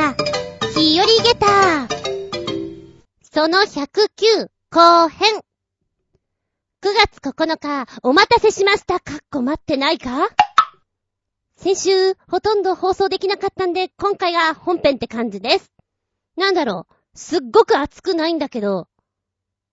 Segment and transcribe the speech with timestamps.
[0.00, 0.14] た。
[0.78, 1.86] 日和ゲタ
[3.22, 5.34] その109後編。
[6.82, 8.98] 9月9日、お待たせしました。
[9.00, 10.28] かっこ待ってないか？
[11.56, 15.70] 先週、ほとんど放送できなかったんで、今回が本編って感じです。
[16.36, 18.88] なんだろう、すっごく暑くないんだけど、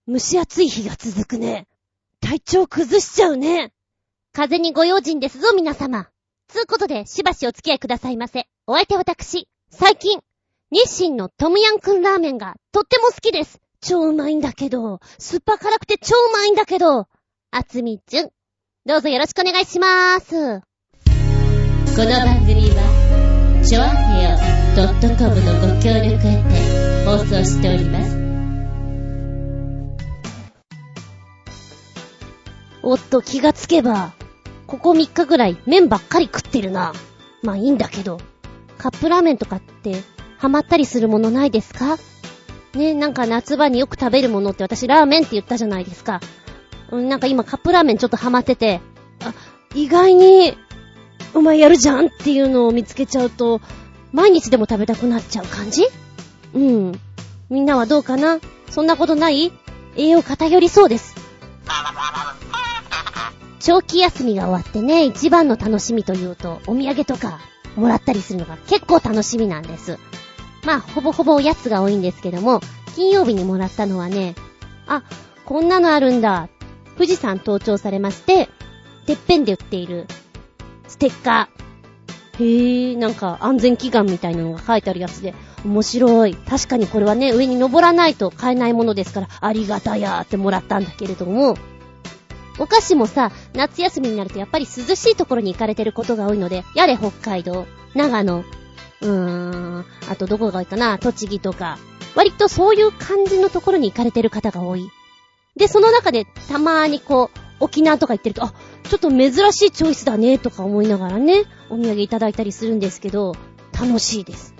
[0.10, 1.68] 蒸し暑い日が続くね。
[2.20, 3.72] 体調崩しちゃうね。
[4.34, 6.10] 風にご用心ですぞ、皆様。
[6.50, 8.48] つうことで、しばしお付き合いくださいませ。
[8.66, 10.20] お相手私、最近、
[10.72, 13.60] 日清のトムヤンクンラーメンがとっても好きです。
[13.82, 17.08] 超うまいんだけど、酸っぱ辛くて超うまいんだけど、
[17.52, 18.30] あつみちゅん。
[18.86, 20.62] どうぞよろしくお願いしまーす。
[21.96, 24.38] この番組は、ショアヘオ
[25.18, 28.18] .com のご協力へて放送しております。
[32.84, 34.14] おっと、気がつけば、
[34.66, 36.94] ここ3日ぐらい麺ばっかり食ってるな。
[37.44, 38.22] まあいいんだけど、
[38.78, 40.02] カップラーメンとかって、
[40.38, 41.98] ハマったりするものないですか？
[42.74, 46.22] ね、なんか夏場によく食べるものって私ラーメンって言ったじゃないですか。
[46.92, 48.82] うん、なんか今カップラーメンちょっとハマってて、
[49.24, 49.34] あ、
[49.74, 50.58] 意外に、
[51.34, 53.62] お前やるじゃんっていうのを見つけちゃうと、
[54.14, 55.86] 毎日でも食べたくなっちゃう感じ？
[56.54, 57.00] うん。
[57.50, 58.40] みんなはどうかな？
[58.70, 59.52] そんなことない？
[59.96, 61.16] 栄養偏りそうです。
[63.60, 67.40] 長期休みが終わってね、一番の楽しみというと、お土産とか
[67.78, 69.98] もらったりするのが結構楽しみなんです。
[70.66, 72.60] まあ、ほぼほぼおやつが多いんですけども、
[72.96, 74.36] 金曜日にもらったのはね、
[74.88, 75.04] あ、
[75.46, 76.50] こんなのあるんだ。
[76.96, 78.50] 富士山登頂されまして、
[79.06, 80.08] てっぺんで売っている、
[80.88, 81.58] ステッカー。
[82.40, 85.34] へー、なんか安全祈願みたいなのが書いてあるやつで、
[85.64, 86.36] 面白い。
[86.36, 91.56] 確かにこれはね、上に登らないと買えないものですから、ありがたやーってもらったんだけれども、
[92.60, 98.44] お菓子もさ、夏休みになるとやっぱり涼しいところに行かれてることが多いので、やれ北海道、長野、
[99.02, 101.78] うーん、あとどこが多いかな、栃木とか、
[102.16, 104.90] 割とそういう感じのところに行かれてる方が多い。
[105.56, 113.36] で、その中でたまーにこう、沖縄とか行ってると、あ、ちょっと珍しいチョイスだね、とか思いながらね、お土産いただいたりするんですけど、
[113.74, 114.54] 楽しいです。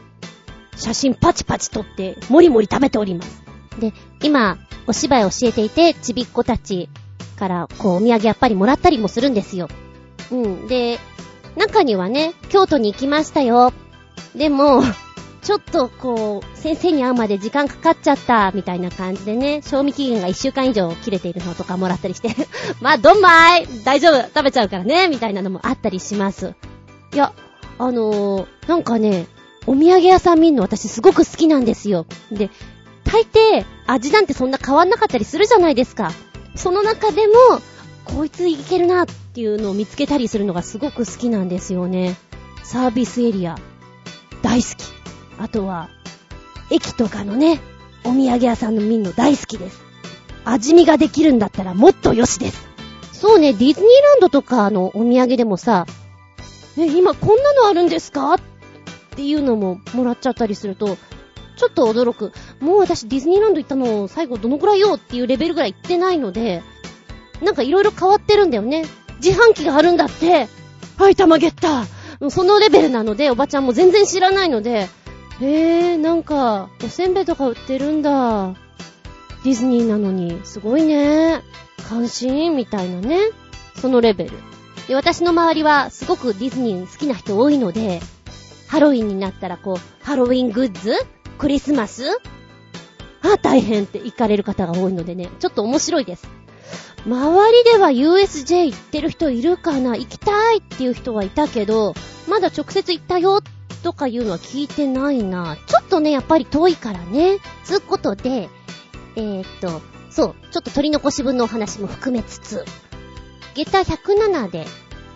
[0.76, 3.44] 写真パチパチ撮って、もりもり食べております。
[3.80, 4.58] で、今、
[4.88, 6.90] お芝居教えていて、ちびっ子たち
[7.38, 9.70] から、こう、お土産やっぱりもらったりもするんですよ。
[10.32, 10.68] うん。
[10.68, 11.00] で、
[11.56, 13.72] 中にはね、京都に行きましたよ。
[14.36, 14.84] でも、
[15.42, 22.36] ちょっとこう、先生に会うまで時間かかっちゃった、みたいな感じでね、賞味期限が1週間以上切れているのとかもらったりして、
[22.82, 26.54] まあ、どんまい大丈夫食べちゃうからね、みたいなのもあったりします。
[27.14, 27.32] いや、
[27.80, 29.28] あのー、なんかね、
[29.68, 32.06] お土産屋さん見るの私すごく好きなんですよ。
[32.32, 32.50] で、
[33.04, 36.12] 大抵、味なんてそんな変わんなかったりするじゃないですか。
[36.58, 37.34] その中でも、
[38.04, 42.16] こいついけるなっていうのを見つけたりするのがすごく好きなんですよね。
[42.64, 43.58] サービスエリア、
[44.42, 44.76] 大好き。
[45.40, 45.90] あとは、
[46.70, 47.60] 駅とかのね、
[48.04, 49.82] お土産屋さんの見るの大好きです。
[50.46, 52.68] 味見ができるんだったらもっとよしです。
[53.14, 55.86] そうね、ディズニーランドとかのお土産でもさ、
[56.78, 58.36] え、今こんなのあるんですか？
[58.36, 58.40] っ
[59.16, 60.98] ていうのももらっちゃったりすると、
[61.58, 62.32] ちょっと驚く。
[62.60, 66.62] もう私ディズニーランド行ったの最後どのくらいよっていうレベルぐらい行ってないので、
[67.42, 68.86] なんか色々変わってるんだよね。
[69.24, 70.48] 自販機があるんだって。
[70.98, 72.30] はい、玉ゲッター。
[72.30, 74.88] そのレベルなので、おばちゃんも全然知らないので、
[75.40, 78.56] へえ、なんか、おせんべいとか売ってるんだ。
[79.44, 81.42] ディズニーなのに、すごいね。
[81.88, 83.20] 関心みたいなね。
[83.80, 84.32] そのレベル。
[84.88, 88.00] で、私の周りはすごくディズニー好きな人多いので、
[88.68, 90.94] ハロウィンになったらこう、ハロウィングッズ
[91.38, 92.04] クリスマス？
[93.22, 96.28] あ、大変って行かれる方が多いのでね、ちょっと面白いです。
[97.06, 99.96] 周りでは USJ 行ってる人いるかな？
[99.96, 101.94] 行きたいっていう人はいたけど、
[102.28, 103.42] まだ直接行ったよ
[103.84, 105.58] とかいうのは聞いてないな。
[105.68, 107.38] ちょっとね、やっぱり遠いからね。
[107.64, 108.50] つうことで、
[109.16, 112.66] えー、っと、そう、ちょっと取り残し分のお話も含めつつ、
[113.56, 114.66] ゲタ107で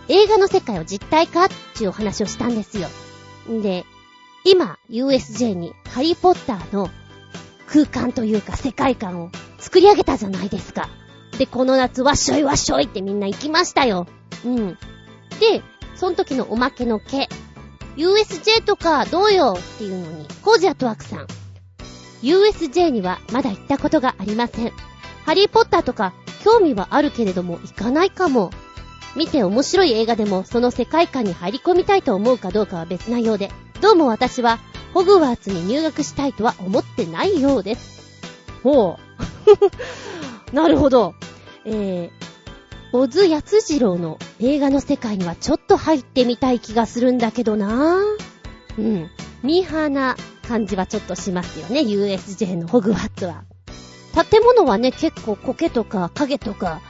[0.08, 2.88] 映画の世界を実体化っていうお話をしたんですよ。
[3.50, 3.84] んで、
[4.44, 6.90] 今、USJ にハリーポッターの
[7.68, 10.88] 空間というか世界観を作り上げたじゃないですか。
[11.38, 14.06] で、この夏わっしょいわっしょいってみんな行きましたよ。
[14.44, 14.78] うん。
[15.40, 15.62] で、
[15.94, 17.28] その時のおまけの毛。
[17.96, 21.26] USJ とかどうよっていうのに、コージアトワークさん。
[22.22, 24.72] USJ にはまだ行ったことがありません。
[25.24, 26.12] ハリーポッターとか
[26.42, 28.50] 興味はあるけれども行かないかも。
[29.14, 33.50] 見て面白い映画でもその世界観に入り込みたいと思うかどうかは別なようで、
[33.82, 34.60] どうも私は
[34.94, 38.00] ホグワーツに入学したいとは思ってないようです。
[38.62, 40.54] ほう。
[40.54, 41.16] なるほど。
[41.64, 47.98] えー、小津安二郎の映画の世界にはちょっと入ってみたい気がするんだけどな
[48.78, 49.10] うん。
[49.42, 53.42] ミーハーな感じはちょっとしますよね、USJ のホグワッツは。
[54.30, 56.80] 建物はね、結構苔とか影とか、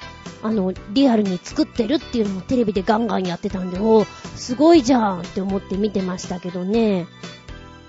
[0.42, 4.04] あの、リアルに作ってるっていうのもテレビでガンガンやってたんで、お
[4.36, 7.06] すごいじゃんって思って見てましたけどね。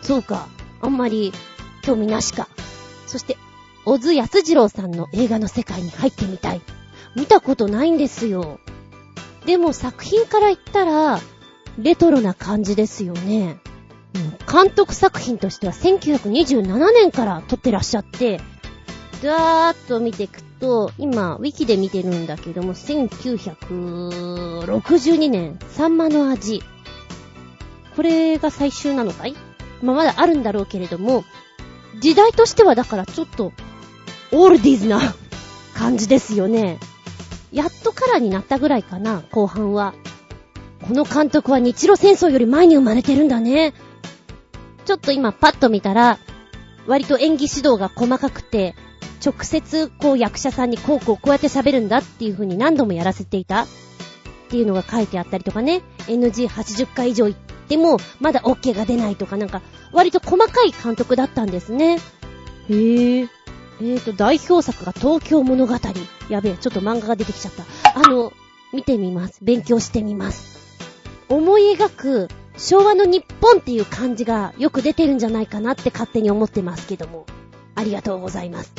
[0.02, 0.48] そうか、
[0.82, 1.34] あんまり
[1.82, 2.48] 興味なしか。
[3.08, 3.38] そして、
[3.86, 6.62] 小津安二郎さんの映画の世界に入ってみたい。
[7.16, 8.60] 見たことないんですよ。
[9.46, 11.20] でも作品から言ったら、
[11.78, 13.58] レトロな感じですよね。
[14.52, 18.40] 監督作品としては1927年から撮ってらっしゃって、
[19.24, 26.64] だーっと見ていくと、今、ウィキで見てるんだけども、1962年、サンマの味。
[27.98, 29.36] これが最終なのかい？
[29.82, 31.26] まあ、まだあるんだろうけれども、
[32.00, 33.52] 時代としてはだからちょっと、
[34.32, 35.02] オールディーズな
[35.76, 36.80] 感じですよね。
[37.52, 39.94] やっとカラーになったぐらいかな、後半は。
[40.88, 43.74] この監督は日露戦争より前に生まれてるんだね。
[44.86, 46.20] ちょっと今パッと見たら、
[46.88, 48.76] 割と演技指導が細かくて、
[49.24, 53.68] 直接こう役者さんにこうこうこうやって喋るんだっていう風に何度もやらせていたっ
[54.50, 59.62] ていうのが書いてあったりとかね、NG80 回以上言ってもまだ OK が出ないとかなんか
[59.92, 62.00] 割と細かい監督だったんですね。
[62.70, 63.30] へぇー。
[63.82, 65.74] えーと、代表作が東京物語。
[66.30, 67.64] やべえ、ちょっと漫画が出てきちゃった。
[68.00, 68.32] あの、
[68.72, 69.40] 見てみます。
[69.42, 70.78] 勉強してみます。
[71.28, 72.28] 思い描く
[72.58, 77.26] 昭和の日本っていう感じがよく出てるんじゃないかなって勝手に思ってますけども。
[77.76, 78.72] ありがとうございます。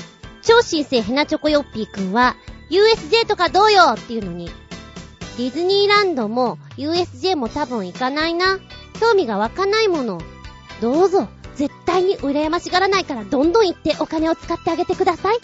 [0.47, 2.37] 超新星ヘナチョコヨッピーくんは、
[2.71, 4.51] USJ とかどうよっていうのに、
[5.37, 8.59] ディズニーランドも USJ も多分行かないな。
[9.01, 10.21] 興味が湧かないもの。
[10.81, 15.39] どうぞ、絶対に羨ましがらないからどんどん行ってお金を使ってあげてください。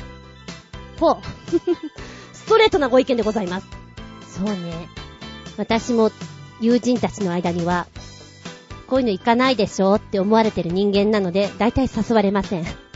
[0.99, 1.17] ほう。
[2.33, 3.67] ストレートなご意見でございます。
[4.29, 4.89] そうね。
[5.57, 6.11] 私も
[6.61, 7.87] 友人たちの間には、
[8.87, 12.90] こういうの行かないでしょって思われてる人間なので、大体誘われません。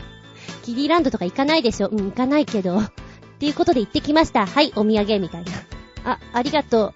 [0.65, 2.79] キディランドとか行かないでしょうん、行かないけど。
[2.79, 2.91] っ
[3.37, 4.47] ていうことで行ってきました。
[4.47, 5.51] はい、お土産みたいな。
[6.03, 6.91] あ、ありがと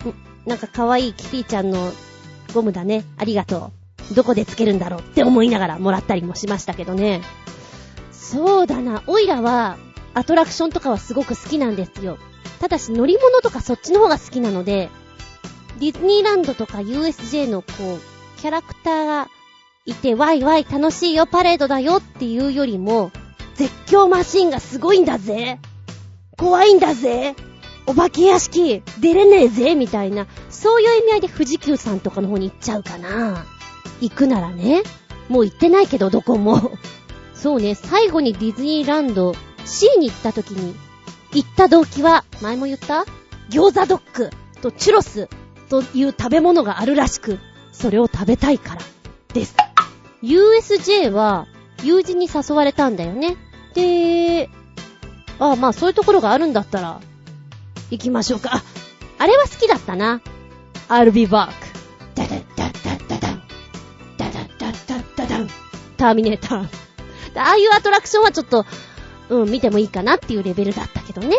[0.46, 0.50] う。
[0.50, 1.92] なんか可愛いキティちゃんの
[2.52, 3.06] ゴムだね。
[3.18, 3.72] ありがと
[4.12, 4.16] う。
[4.16, 7.22] どこでつけるんだろうって思いながらもらったりもしましたけどね。
[8.12, 9.04] そうだな。
[9.06, 9.78] オイラは、
[10.16, 12.18] アトラクションとかはすごく好きなんですよ。
[12.60, 14.90] ただし乗り物とかそっちの方が好きなので、
[15.80, 19.30] ディズニーランドとか USJ のこう、キャラクターが
[19.86, 23.12] いて、ワイワイ楽しいよ、パレードだよっていうよりも、
[23.60, 25.60] 絶叫マシンがすごいんだぜ
[26.38, 27.36] 怖いんだぜ
[27.86, 33.46] お化け屋敷出れねえぜみたいな、そういう意味合いで富士急さんとかの方に行っちゃうかな。
[34.00, 34.84] 行くならね。
[35.28, 36.72] もう行ってないけど、どこも。
[37.34, 39.34] そうね、最後にディズニーランド
[39.66, 40.76] C に行った時に、
[41.34, 43.06] 行った動機は、前も言った？
[43.50, 44.30] 餃子ドッグ
[44.62, 45.28] とチュロス
[45.68, 47.40] という食べ物があるらしく、
[47.72, 48.82] それを食べたいから、
[49.34, 49.56] です。
[50.22, 51.48] USJ は、
[51.84, 53.36] 友人に誘われたんだよね。
[53.80, 54.50] で、
[55.40, 57.00] ああ、まあそういうところがあるんだったら、
[57.92, 58.50] 行きましょうか。
[58.54, 58.64] あ、
[59.18, 60.22] あれは好きだったな。
[60.90, 61.50] I'll be back.
[62.16, 63.42] ダダダダダダン。
[64.18, 65.50] ダダダダダダン。
[65.98, 66.68] ターミネーター。
[67.40, 68.66] ああいうアトラクションはちょっと、
[69.30, 71.38] うん、見てもいいかなっていうレベルだったけどね。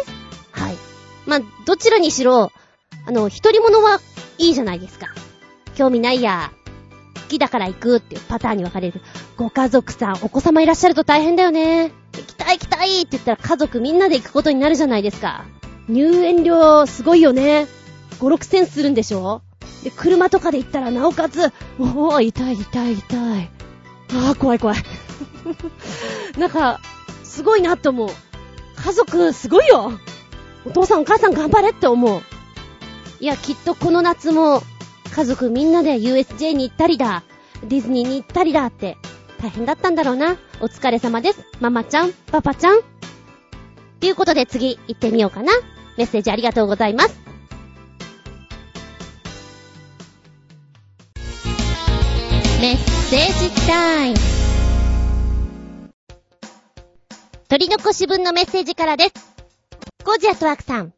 [0.52, 0.76] はい。
[1.26, 2.52] まあ、どちらにしろ、
[3.06, 4.00] あの、一人者は
[4.38, 5.08] いいじゃないですか。
[5.74, 6.52] 興味ないや。
[7.30, 9.00] きだから行くっていうパターンに分かれる。
[9.36, 11.92] ご家族さん、お子様いらっしゃると大変だよね。
[12.16, 15.44] 行きたい行きたいって言ったら家族みんなで行くことになるじゃないですか。
[15.88, 17.66] 入園料すごいよね。
[18.18, 19.42] 5、6千するんでしょ
[19.82, 23.50] で、車とかで行ったらなおかつ、おー、痛い痛い痛い。
[24.12, 24.78] あー、怖い怖い。
[26.38, 26.80] なんか、
[27.24, 28.08] すごいなって思う。
[28.76, 29.92] 家族、すごいよ
[30.64, 32.22] お父さんお母さん頑張れって思う。
[33.20, 34.62] いや、きっとこの夏も、
[35.14, 37.24] 家族みんなで USJ に行ったりだ、
[37.64, 38.96] ディズニーに行ったりだって、
[39.40, 40.36] 大変だったんだろうな。
[40.60, 41.44] お疲れ様です。
[41.60, 42.80] ママちゃん、パパちゃん。
[44.00, 45.52] ということで次、行ってみようかな。
[45.96, 47.20] メッセージありがとうございます。
[52.60, 54.16] メッセージタイム。
[57.48, 59.12] 取り残し分のメッセージからです。
[60.04, 60.92] ゴジアトワークさん。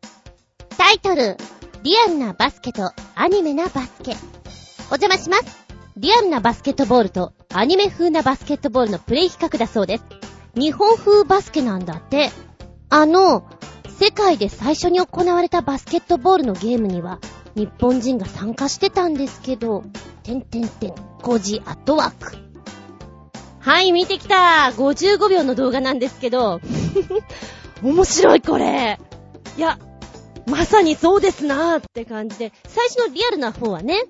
[0.77, 1.37] タイトル、
[1.83, 4.13] リアルなバスケとアニメなバスケ。
[4.91, 5.67] お邪魔します。
[5.97, 10.05] リアルなバスケットボールとアニメ風なバスケットボールのプレイ比較だそうです。
[10.55, 12.31] 日本風バスケなんだって。
[12.89, 13.45] あの、
[13.99, 17.19] 世界で最初に行われたバスケットボールのゲームには、
[17.57, 19.83] 日本人が参加してたんですけど、
[20.23, 22.37] てんてんてん、コジアットワーク。
[23.59, 26.61] はい、見てきた !55 秒の動画なんですけど、
[27.83, 29.01] 面白いこれ
[29.57, 29.79] いや、
[30.47, 34.05] まさにそうですなーって感じで、最初のリアルな方はね、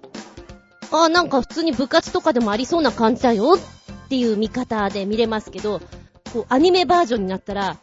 [0.91, 5.81] あ、なんか普通に部活とかでもありそうな感じだよっていう見方で見れますけど、
[6.33, 7.79] こう、アニメバージョンになったら、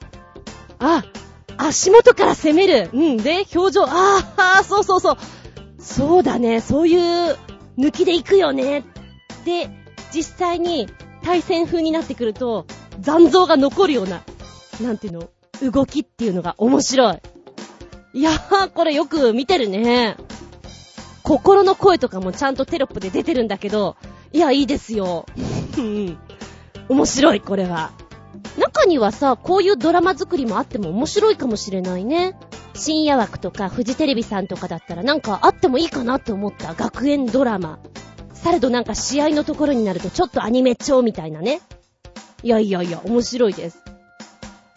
[0.79, 1.03] あ、
[1.58, 2.89] 足元から攻める。
[2.94, 3.18] うん。
[3.18, 5.18] で、表情、ああ、そうそうそう。
[5.79, 6.62] そうだね。
[6.62, 7.38] そういう
[7.77, 8.84] 抜きで行くよね。
[9.46, 9.70] で、
[10.13, 10.88] 実際に
[11.24, 12.65] 対戦風になってくると、
[13.00, 14.22] 残像が残るような、
[14.82, 15.29] なんていうの、
[15.72, 17.20] 動きっていうのが面白い。
[18.13, 20.17] いやー、これよく見てるね。
[21.23, 23.97] 心の声とかもちゃんとテロップで出てるんだけど、
[24.33, 25.25] いや、いいですよ。
[26.89, 27.91] 面白い、これは。
[28.57, 32.35] 中にはさ、こういうドラマ作りもあっても面白いかもしれないね。
[32.73, 37.79] 深夜枠とかフジテレビさんとかだったらなんかあってもいいかなって思った学園ドラマ。
[38.33, 41.61] されどなんか試合のところになるとちょっとアニメ調みたいなね。
[42.41, 43.83] いやいやいや、面白いです。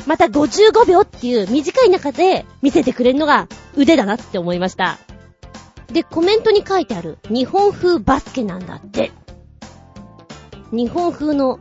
[0.07, 4.99] また55秒っていう短い中で見せてくれるのが腕だなって思いました。
[5.93, 9.13] で、コメントに書いてある日本風バスケなんだって。
[10.73, 11.61] 日本風の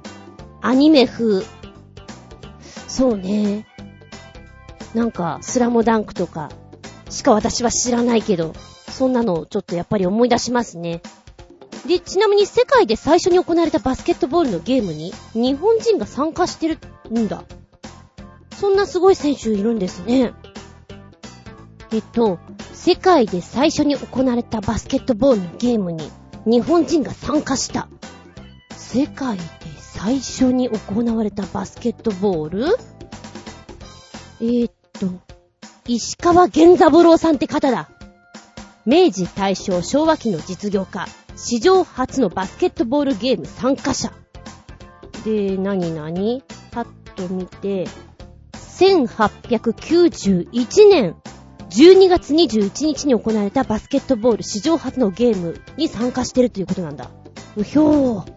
[0.62, 1.44] アニメ風。
[2.88, 3.68] そうね。
[4.94, 6.50] なんか、スラムダンクとか、
[7.10, 8.54] しか私は知らないけど、
[8.90, 11.02] そんなのをちょっとやっぱり思い出しますね。
[11.86, 16.78] で、ちなみに世界で最初に行われたバスケットボールのゲームに日本人が参加してる
[17.10, 17.44] んだ。
[18.62, 20.34] そんなすごい選手いるんですね。
[21.92, 22.38] えっと、
[22.74, 26.12] 世界で最初に行われたバスケットボールのゲームに
[26.46, 27.90] 日本人が参加した。
[28.70, 29.44] 世界で
[29.80, 32.66] 最初に行われたバスケットボール？
[34.42, 35.08] えー、っと、
[35.88, 37.90] 石川源三郎さんって方だ。
[38.86, 41.08] 明治大正昭和期の実業家。
[41.36, 44.14] 史上初のバスケットボールゲーム参加者。
[45.26, 47.88] で、なになにパッと見て、
[48.82, 51.16] 1891年
[51.70, 57.12] 12月21日に行われたバスケットボール史上初のゲームに参加してるということなんだ。
[57.56, 58.34] うひょー。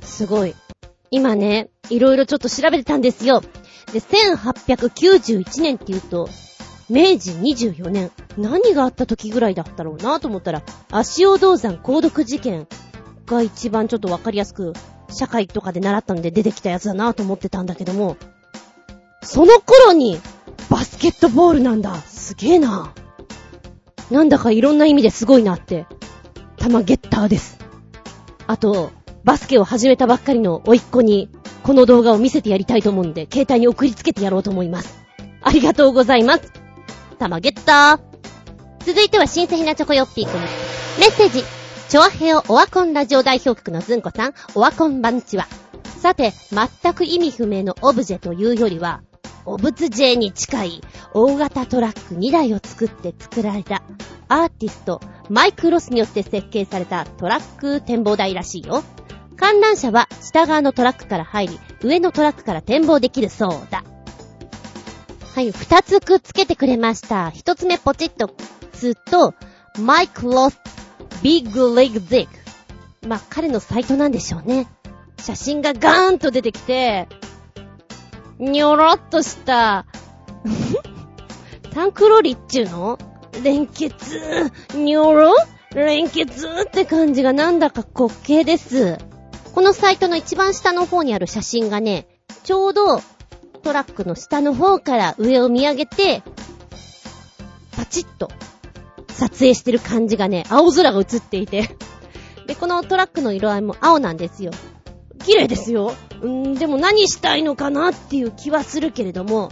[0.00, 0.54] すごい。
[1.10, 3.42] 今ね、いろいろちょっと調べてたんですよ。
[3.92, 6.30] で、1891年って言うと、
[6.88, 12.66] 明治24年、何があった時ぐらいだったろうなと思ったら、足尾銅山購読事件
[13.26, 14.72] が一番ちょっとわかりやすく、
[15.10, 18.16] 社会とかで習ったんで出てきたやつだなと思ってたんだけども、
[19.26, 20.20] その頃に、
[20.70, 21.96] バスケットボールなんだ。
[21.96, 22.94] すげえな。
[24.10, 25.86] なんだかいろんな意味ですごいなって。
[26.56, 27.58] 玉ゲッターです。
[28.46, 28.92] あと、
[29.24, 31.28] バスケを始めたばっかりの甥っ子に、
[31.64, 34.96] この動画を見せてやりたいと思うんで、携帯に送りつけてやろうと思います。
[35.42, 36.52] ありがとうございます。
[37.18, 38.86] たまゲッター。
[38.86, 40.40] 続いては新鮮なチョコヨッピーくん。
[41.00, 41.42] メッセージ。
[41.88, 45.48] チョアヘオオワコンラジオ代表局のズンコさん、オワコンバンチは。
[46.00, 49.02] さて、全く意味不明のオブジェというよりは、
[49.46, 50.82] オブツ J に近い
[51.14, 53.82] 大型トラック2台を作って作られた
[54.28, 58.82] アーティストマイク・ロスによって設計されたトラック展望台らしいよ。
[59.36, 63.84] 観覧車は下側のトラックから入り、上のトラックから展望できるそうだ。
[65.34, 67.30] はい、二つくっつけてくれました。
[67.30, 68.34] 一つ目ポチッと
[68.72, 69.34] すると、
[69.78, 70.58] マイク・ロス
[71.22, 73.06] Big Rig Jig。
[73.06, 74.66] まあ、彼のサイトなんでしょうね。
[75.20, 77.08] 写真がガーンと出てきて、
[78.38, 79.86] にょろっとした、
[81.72, 82.98] タンクロリっちゅうの？
[83.42, 85.34] 連結、にょろ
[85.74, 88.98] 連結って感じがなんだか滑稽です。
[89.54, 92.06] このサイトの一番下の方にある写真がね、
[92.44, 93.00] ちょうど
[93.62, 96.22] トラックの下の方から上を見上げて、
[97.76, 98.30] パチッと
[99.08, 101.76] 撮影してる感じがね、青空が映っていて。
[102.46, 104.52] で、このトラックの色合いも青なんですよ。
[105.26, 105.94] 綺麗ですよ。
[106.22, 109.50] うん、でも何したいのかなっていう気はするけれども。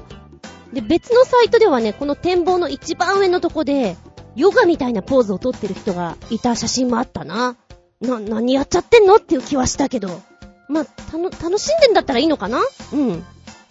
[0.72, 3.96] で、別のサイトではね、この展望の一番上のとこで、
[4.36, 7.56] ヨガみたいなポーズを撮ってる人がいた写真もあったな。
[8.00, 10.20] な、何やっちゃってんのっていう気はしたけど。
[10.68, 12.60] まあ、たの、楽しんでんだったらいいのかな？
[12.92, 13.24] うん。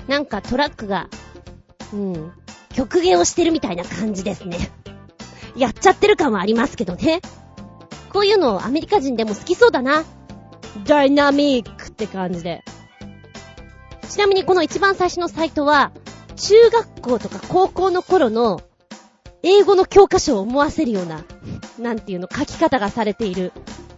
[0.08, 1.10] なんかトラックが、
[1.94, 2.32] うん、
[2.74, 4.72] 曲芸をしてるみたいな感じですね。
[5.56, 7.22] やっちゃってる感はありますけどね。
[8.12, 10.04] こういうのアメリカ人でも好きそうだな。
[10.86, 12.64] ダイナミックって感じで。
[14.10, 15.92] ちなみにこの一番最初のサイトは、
[16.36, 18.62] 中学校とか高校の頃の
[19.44, 21.24] 英語の教科書を思わせるような、
[21.80, 23.52] なんていうの、書き方がされている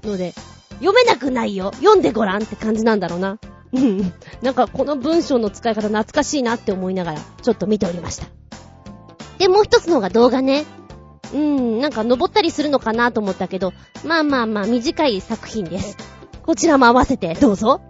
[0.04, 0.34] ので、
[0.80, 3.40] 読めなくないよ読んでごらんって感じなんだろうな。
[3.74, 4.14] うん。
[4.42, 8.28] なんかこの文章の使い方懐かしいなって思いながら、ちょっと見ておりました。
[9.38, 10.66] で、もう一つのが動画ね。
[11.34, 13.74] うん、なんか登ったりするのかなと思ったけど、
[14.06, 15.98] まあまあまあ短い作品です。
[16.46, 17.82] こちらも合わせてどうぞ。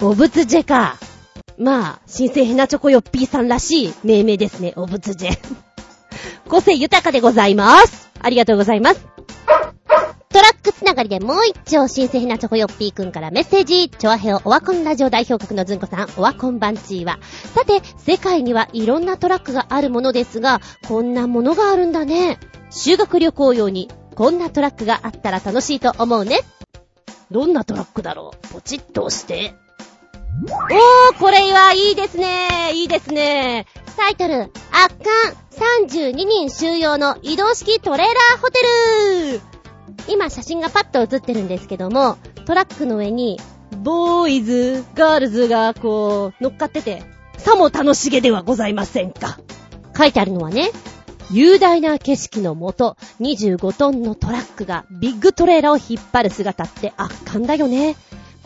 [0.00, 0.96] おぶつジェか。
[1.58, 5.38] まあ、新生ヘナチョコヨッピーさんらしい命名ですね、おぶつジェ。
[6.48, 8.08] 個性豊かでございます。
[8.18, 9.06] ありがとうございます。
[10.30, 13.90] トラックつながりでもう一丁、新鮮なチョコヨッピーくんからメッセージ。
[13.90, 17.18] チョアヘオオワコンラジオ代表格のずんこさん、オワコンバンチーは。
[17.54, 22.38] さて、世界にはいろんなトラックがあるものですが、こんなものがあるんだね。
[22.70, 26.40] 修学旅行用に、こんなトラックがあったら楽しいと思うね。
[27.30, 28.48] どんなトラックだろう？
[28.52, 29.54] ポチッと押して。
[31.10, 32.72] おー、これはいいですね。
[32.74, 33.66] いいですね。
[33.96, 35.36] タイトル、圧巻。
[35.58, 38.60] 32人収容の移動式トレーラーホテ
[39.32, 39.40] ル。
[40.06, 42.16] 今写真がパッと写ってるんですけども、
[42.46, 43.40] トラックの上に、
[43.82, 47.02] ボーイズ、ガールズがこう、乗っかってて、
[47.36, 49.40] さも楽しげではございませんか。
[49.96, 50.70] 書いてあるのはね、
[51.30, 57.96] 雄大な景色のもと、25トンのトラックがビッグトレーラーを引っ張る姿って圧巻だよね。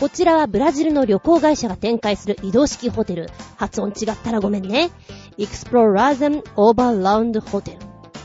[0.01, 3.31] こちらはブラジルの旅行会社が展開する移動式ホテル。
[3.57, 4.91] 発音違ったらごめんね。
[5.39, 7.79] エクスプロラーゼンオーバーラウンドホテ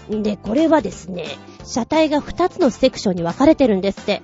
[0.09, 0.23] ル。
[0.23, 1.25] で、これはですね、
[1.63, 4.23] 車体が2つのセクションに分かれてるんですって。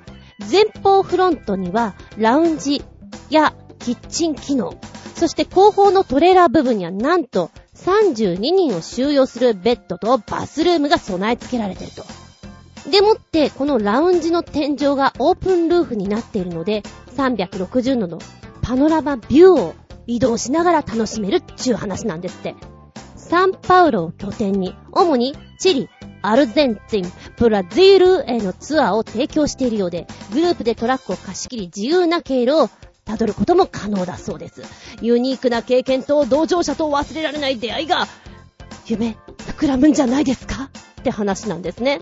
[0.51, 2.83] 前方フロントにはラウンジ
[3.29, 4.73] やキッチン機能。
[5.15, 12.03] そして後方のトレーラー部分にはなんと32人を収容するベッドとバスルームが備え付けられてると。
[12.89, 16.83] でもって、このラウンジの天井がオープンルーフになっているので、
[17.15, 18.19] 360度の
[18.61, 19.75] パノラマビューを
[20.05, 22.55] 移動しながら楽しめるっちゅう話なんですって。
[23.15, 25.89] サンパウロを拠点に、主にチリ、
[26.21, 32.69] アルゼンチン、ブラジルへのツアーを提供しているようで、グループでトラックを貸し切り自由な経路を
[33.05, 34.61] 辿ることも可能だそうです。
[35.01, 38.07] ユニークな経験と同乗者と忘れられない出会いが、
[38.85, 40.69] 夢、膨らむんじゃないですか？
[40.99, 42.01] って話なんですね。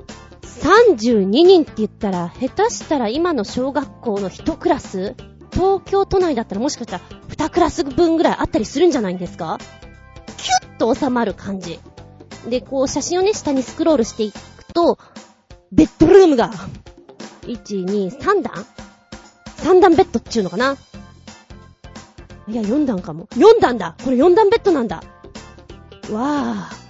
[0.61, 5.15] 32人って言ったら、下手したら今の小学校の1クラス
[5.51, 9.57] 東京都内だったらもしかしたら2クラス分ぐらいあったりするんじゃないんですか？
[10.37, 11.79] キュッと収まる感じ。
[12.47, 14.97] で、こう写真をね、下にスクロールしていくと、
[15.71, 16.51] ベッドルームが、
[17.43, 18.65] 1、2、3段
[19.61, 20.77] ?3 段ベッドっていうのかな
[22.47, 23.27] いや、4段かも。
[23.31, 25.03] 4段だこれ4段ベッドなんだ
[26.11, 26.81] わぁ。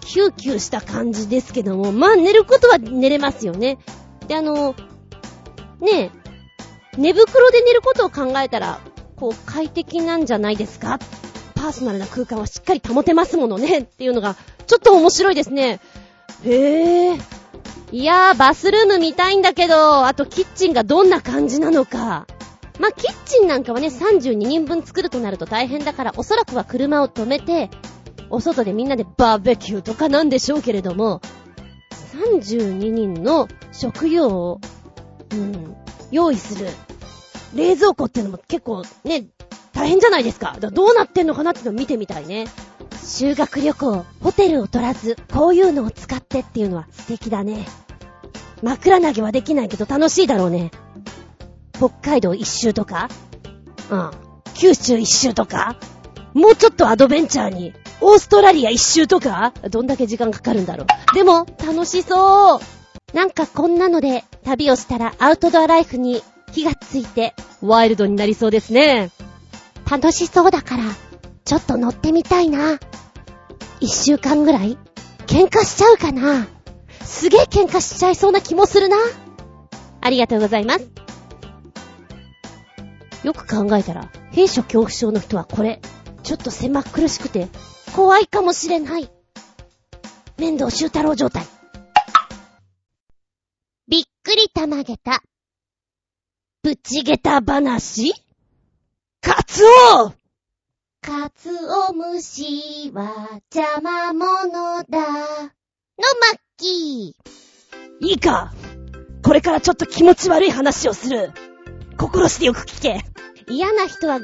[0.00, 3.78] キューキューした感じですけども、まあ寝ることは寝れますよね。
[4.28, 4.74] で、あの、
[5.80, 6.10] ねえ、
[6.98, 8.80] 寝袋で寝ることを考えたら、
[9.16, 10.98] こう快適なんじゃないですか
[11.54, 14.36] パーソナルな空間はしっかり保てますものねっていうのが、
[14.66, 15.80] ちょっと面白いですね。
[16.44, 17.18] へえ。
[17.92, 22.26] いやー、バスルーム見たいんだけど、あとキッチンがどんな感じなのか。
[22.80, 27.68] まあ、キッチンなんかはね、32人分作るとなると大変だから、おそらくは車を止めて、
[28.30, 31.20] お外でみんなでバーベキューとかなんでしょうけれども、
[32.14, 34.60] 32人の食料を、
[35.32, 35.76] うん、
[36.10, 36.70] 用意する
[37.54, 39.26] 冷蔵庫っていうのも結構ね、
[39.74, 40.56] 大変じゃないですか。
[40.58, 42.46] だかどうなってんのかなっていうのを見てみたいね。
[43.04, 47.66] 修学旅行、ホテルを取らず、こういうのを使ってっていうのは素敵だね。
[48.62, 50.70] 枕投げはできないけど楽しいだろうね。
[51.74, 53.08] 北海道一周とか？
[53.90, 54.10] うん。
[54.54, 55.76] 九州一周とか？
[56.32, 59.52] もうちょっとアドベンチャーに、オーストラリア一周とか？
[59.70, 61.14] どんだけ時間かかるんだろう。
[61.14, 62.60] でも、楽しそう
[63.14, 69.10] なんかこんなので、旅をしたらアウトドアライフに火がついて、ワイルドになりそうですね。
[69.90, 70.84] 楽しそうだから、
[71.44, 72.78] ちょっと乗ってみたいな。
[73.80, 74.78] 一週間ぐらい
[75.26, 76.46] 喧嘩しちゃうかな
[77.00, 78.96] すげえ喧嘩しちゃいそうな気もするな。
[80.00, 80.88] ありがとうございます。
[83.24, 85.80] よく考えたら、兵所恐怖症の人はこれ、
[86.22, 87.48] ちょっと狭苦しくて、
[87.94, 89.10] 怖いかもしれない。
[90.38, 91.44] 面倒修太郎状態。
[93.88, 95.22] びっくりたまげた。
[96.62, 98.14] ぶちげた話？
[99.20, 99.64] カツ
[99.98, 100.21] オ
[101.04, 101.50] カツ
[101.90, 105.00] オムシは邪魔者だ。
[105.00, 108.06] のマッキー。
[108.06, 108.52] いいか
[109.24, 111.32] これからちょっと気持ち悪い話をする。
[111.98, 113.00] 心してよく聞け。
[113.48, 114.20] 嫌な人は、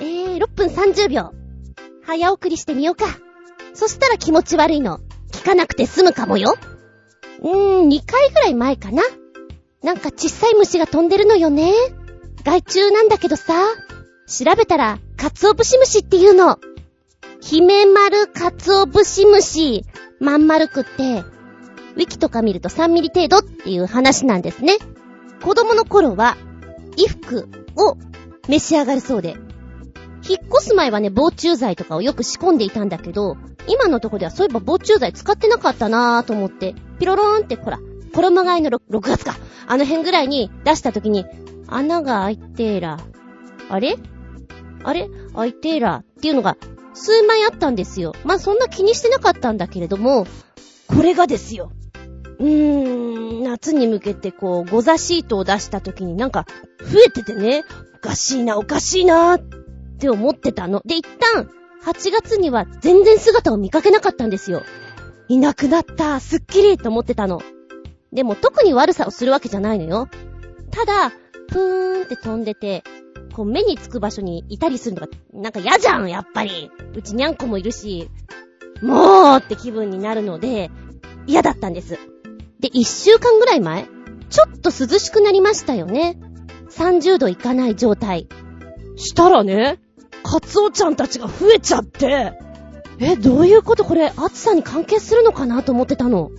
[0.00, 1.32] えー、6分30秒。
[2.04, 3.06] 早送りしてみようか。
[3.74, 5.00] そしたら気持ち悪いの。
[5.32, 6.54] 聞かなくて済むかもよ。
[7.40, 9.02] うーん、2回ぐらい前かな。
[9.82, 11.72] なんか小さい虫が飛んでるのよね。
[12.44, 13.54] 害虫なんだけどさ。
[14.28, 16.60] 調べたら、カツオブシムシっていうの。
[17.40, 19.84] ヒメマルカツオブシムシ。
[20.20, 21.24] まん丸くって、
[21.96, 24.76] ウィキとか見ると3ミリ程度っていう話なんですね。
[25.42, 26.36] 子供の頃は、
[26.96, 27.96] 衣服を
[28.48, 29.36] 召し上がるそうで。
[30.28, 37.80] 引っ越す前はね、防虫剤とかをよく仕込んでいたんだけど、今のとこではそういえば防虫剤使ってなかったなぁと思って、ピロローンってほら、
[38.14, 39.36] 衣替えの 6, 6月か。
[39.66, 41.26] あの辺ぐらいに出した時に、
[41.66, 42.98] 穴が開いてーら。
[43.68, 43.96] あれ？
[44.84, 45.08] あれ？
[45.34, 45.96] 開いてーら。
[45.96, 46.56] っていうのが、
[46.94, 48.12] 数枚あったんですよ。
[48.24, 50.26] まあ、そんな気にしてなかったんだけれども、
[50.88, 51.70] これがですよ。
[52.38, 56.46] うーん、夏に向けてこう、ゴザシートを出した時になんか、
[56.80, 57.64] 増えててね、
[57.96, 59.40] おかしいな、おかしいな、っ
[59.98, 60.82] て思ってたの。
[60.84, 61.50] で、一旦、
[61.84, 64.62] 8月には全然姿を見かけなかったんですよ。
[65.28, 67.40] いなくなった、すっきりと思ってたの。
[68.12, 70.08] でも特に悪さをするわけじゃないのよ。
[70.70, 71.12] ただ、
[71.48, 72.82] ぷーんって飛んでて、
[73.38, 76.72] こう目につく場所にいたりするのが、なんか嫌じゃん、やっぱり。
[76.96, 78.10] うちにゃんこもいるし、
[78.82, 80.72] もうって気分になるので、
[81.28, 82.00] 嫌だったんです。
[82.58, 83.86] で、一週間ぐらい前
[84.28, 86.18] ちょっと涼しくなりましたよね。
[86.70, 88.26] 30度いかない状態。
[88.96, 89.78] したらね、
[90.24, 92.32] カツオちゃんたちが増えちゃって、
[92.98, 93.84] え、どういうこと？
[93.84, 96.32] これ、暑さに関係するのかなと思ってたの。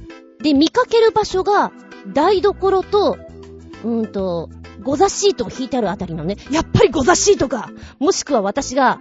[0.43, 1.71] で、見かける場所が、
[2.13, 3.17] 台所と、
[3.85, 4.49] うーんと、
[4.89, 8.99] ゴザシートを引いてあるあたりのね、やっぱりゴザシートかもしくは私が、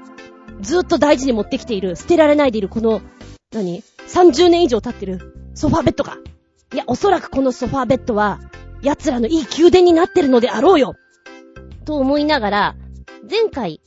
[0.61, 3.01] ずっと大事に持ってきている、捨てられないでいるこの、
[3.55, 6.19] 何 ?30 年以上経ってる、ソファーベッドか。
[6.75, 8.39] いや、おそらくこのソファーベッドは、
[8.83, 10.95] 奴らのいい宮殿になってるのであろうよ
[11.87, 12.77] と思いながら、
[13.23, 13.81] 前回、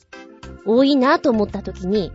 [0.66, 2.10] 多いなと思った時に、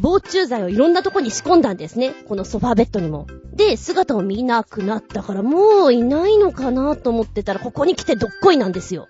[0.00, 2.14] 防虫剤をいろんなとこに仕込んだんですね。
[2.28, 3.26] このソファーベッドにも。
[3.52, 9.08] で、姿を見なくなったから、もういないのかなと思ってたら、ここに来てどっこいなんですよ。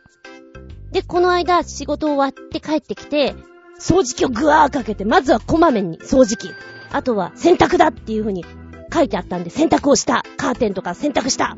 [0.93, 3.35] で、この間、仕事終わって帰ってきて、
[3.81, 6.51] 掃除機をぐわーかけて、まずはこまめに掃除機。
[6.93, 8.45] あとは洗濯だっていう風に
[8.93, 10.23] 書いてあったんで、洗濯をした。
[10.37, 11.57] カーテンとか洗濯した。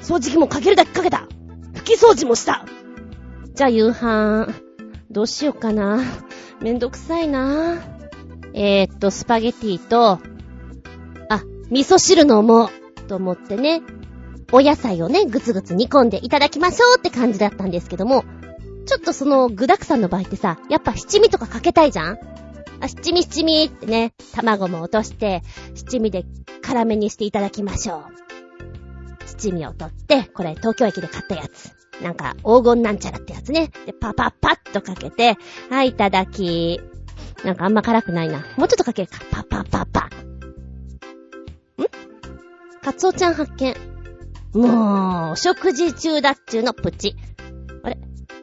[0.00, 1.28] 掃除機もかけるだけかけた。
[1.74, 2.64] 拭き掃除もした。
[3.54, 4.48] じゃあ夕飯、
[5.10, 6.02] どうしようかな。
[6.60, 7.76] めんどくさいな。
[8.54, 10.18] えー、っと、スパゲティと、
[11.28, 12.68] あ、味噌汁飲もう
[13.08, 13.82] と思ってね、
[14.52, 18.24] お野菜をね、ぐつぐつ煮込んでいただきましょうって感じだったんですけども、
[18.90, 22.18] ちょっとその具沢山の場合ってさ、やっぱ七味とかかけたいじゃん？
[22.80, 25.44] あ、七味七味ってね、卵も落として、
[25.76, 26.24] 七味で
[26.60, 28.04] 辛めにしていただきましょう。
[29.26, 31.70] 七味を取って、これ東京駅で買ったやつ。
[32.02, 33.70] なんか、黄金なんちゃらってやつね。
[33.86, 35.36] で、パパパッとかけて、
[35.70, 36.80] はい、いただき。
[37.44, 38.38] なんかあんま辛くないな。
[38.56, 39.20] もうちょっとかけるか。
[39.30, 40.00] パパパパ。
[40.06, 40.10] ん？
[42.82, 43.76] カツオちゃん発見。
[44.52, 47.14] もう、お食事中だっちゅうのプチ。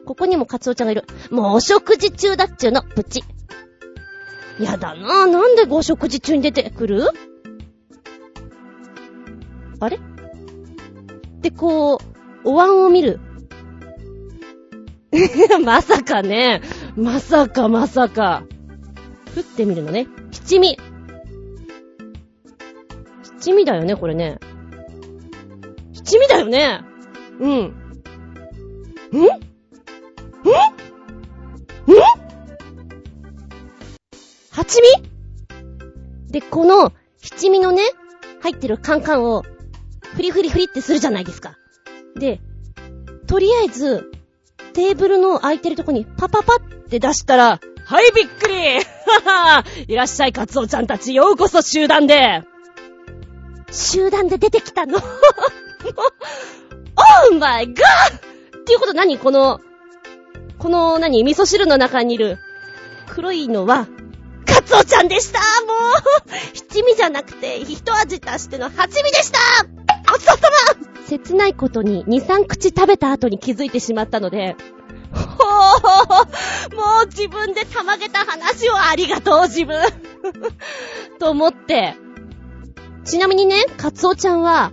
[0.08, 1.04] ここにもカツオちゃんがいる。
[1.30, 3.22] もうお食事中だっちゅうのプチ。
[4.58, 5.30] やだなぁ。
[5.30, 7.10] なんでご食事中に出てくる？
[9.80, 10.00] あれ？
[11.42, 13.20] で、こう、お椀を見る。
[15.62, 16.62] まさかね。
[16.96, 18.44] まさかまさか。
[19.34, 20.06] 振ってみるのね。
[20.30, 20.78] 七味。
[23.40, 24.38] 七味だよね、これね。
[25.92, 26.80] 七味だよね。
[27.40, 27.52] うん。
[29.12, 29.47] ん？
[30.48, 32.00] んんん
[34.50, 34.88] 八味？
[36.30, 37.82] で、この七味のね、
[38.42, 39.44] 入ってるカンカンを、
[40.14, 41.56] フリフリフリってするじゃないですか。
[42.16, 42.40] で、
[43.26, 44.10] とりあえず、
[44.72, 48.54] テーブルの空いてるとこにパパパって出したら、はいびっくり！
[49.24, 52.42] は はいらっしゃい、カツオちゃんたち、ようこそ集団で。
[53.70, 54.98] 集団で出てきたの？
[54.98, 59.18] オーマイガーっていうこと何？
[59.18, 59.60] この、
[60.58, 62.38] この何味噌汁の中にいる
[63.06, 63.86] 黒いのは、
[64.44, 65.38] カツオちゃんでした。
[65.38, 69.38] もう七味じゃなくて、一味足しての八味でした。
[70.12, 71.06] おつさま。
[71.06, 74.56] 切ないことに2、3口食べた後に気づいてしまったので、
[75.12, 76.76] ほー。
[76.76, 79.80] もう自分でたまげた話をありがとう、自分。
[81.18, 81.94] と思って。
[83.04, 84.72] ちなみにね、カツオちゃんは、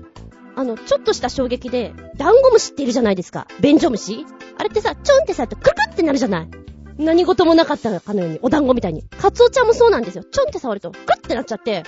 [0.56, 3.48] あの、ちょっとした衝撃で、ダンゴムシっているじゃないですか。
[3.60, 4.26] 便所虫
[4.58, 6.50] あれってさ、ちょんってさ、クルクってなるじゃない
[6.98, 9.04] 何事もなかったかのように、お団子みたいに。
[9.20, 10.24] カツオちゃんもそうなんですよ。
[10.24, 11.84] ちょんって触ると、クルってなっちゃって、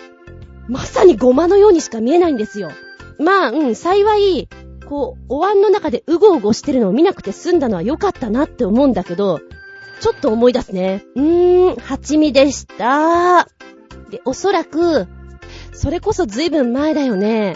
[0.68, 2.72] まさにゴマのようにしか見えないんですよ。
[3.20, 4.50] まあ、うん、幸い、
[4.88, 9.40] こう、お椀の中でうごうごしてるのを見なくて済んだのは良かったなって思うんだけど、
[10.00, 11.04] ちょっと思い出すね。
[11.16, 13.48] うーん、蜂蜜でした。
[14.10, 15.08] で、おそらく、
[15.74, 17.56] それこそ随分前だよね。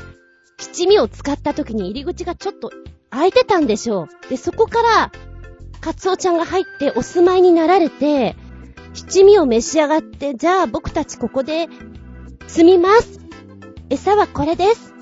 [0.62, 2.72] 七味を使った時に入り口がちょっと
[3.10, 4.30] 開いてたんでしょう。
[4.30, 5.12] で、そこから、
[5.82, 8.36] カツオちゃんが入ってお住まいになられて、
[8.94, 11.68] 七味を召し上がって、じゃあ僕たちここで、
[12.48, 13.20] 住みます。
[13.90, 14.94] 餌はこれです。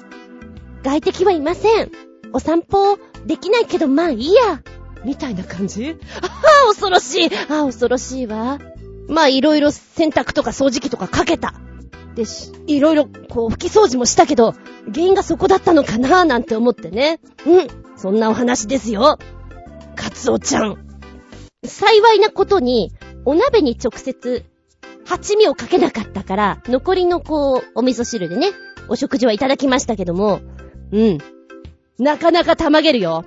[0.84, 1.92] 外敵はいません。
[2.32, 4.62] お散歩できないけどまあいいや。
[5.04, 5.98] みたいな感じ？
[6.22, 6.26] あ
[6.66, 7.36] あ、恐ろしい。
[7.50, 8.60] ああ、恐ろしいわ。
[9.08, 11.54] まあいろいろ洗濯とか掃除機とかかけた。
[12.20, 12.26] で、
[12.68, 14.54] いろいろこう拭き掃除もしたけど、
[14.94, 17.20] 原因がそこだったのかなーなんて思ってね。
[17.46, 17.68] うん。
[17.96, 19.18] そんなお話ですよ。
[19.96, 20.78] カツオちゃん。
[21.66, 22.92] 幸いなことに、
[23.26, 24.46] お鍋に直接、
[25.06, 28.52] 蜂蜜をかけなかったから、残りのこう、お味噌汁でね、
[28.90, 30.42] お食事はいただきましたけども、
[30.92, 31.18] うん。
[32.00, 33.26] なかなかたまげるよ。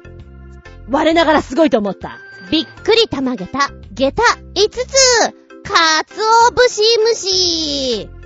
[0.90, 2.18] 我ながらすごいと思った。
[2.50, 4.22] びっくりたまげた、下駄
[4.54, 8.21] 5つかつお節蒸し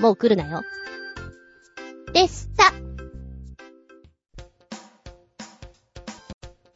[0.00, 0.62] もう来るなよ。
[2.12, 2.72] でした。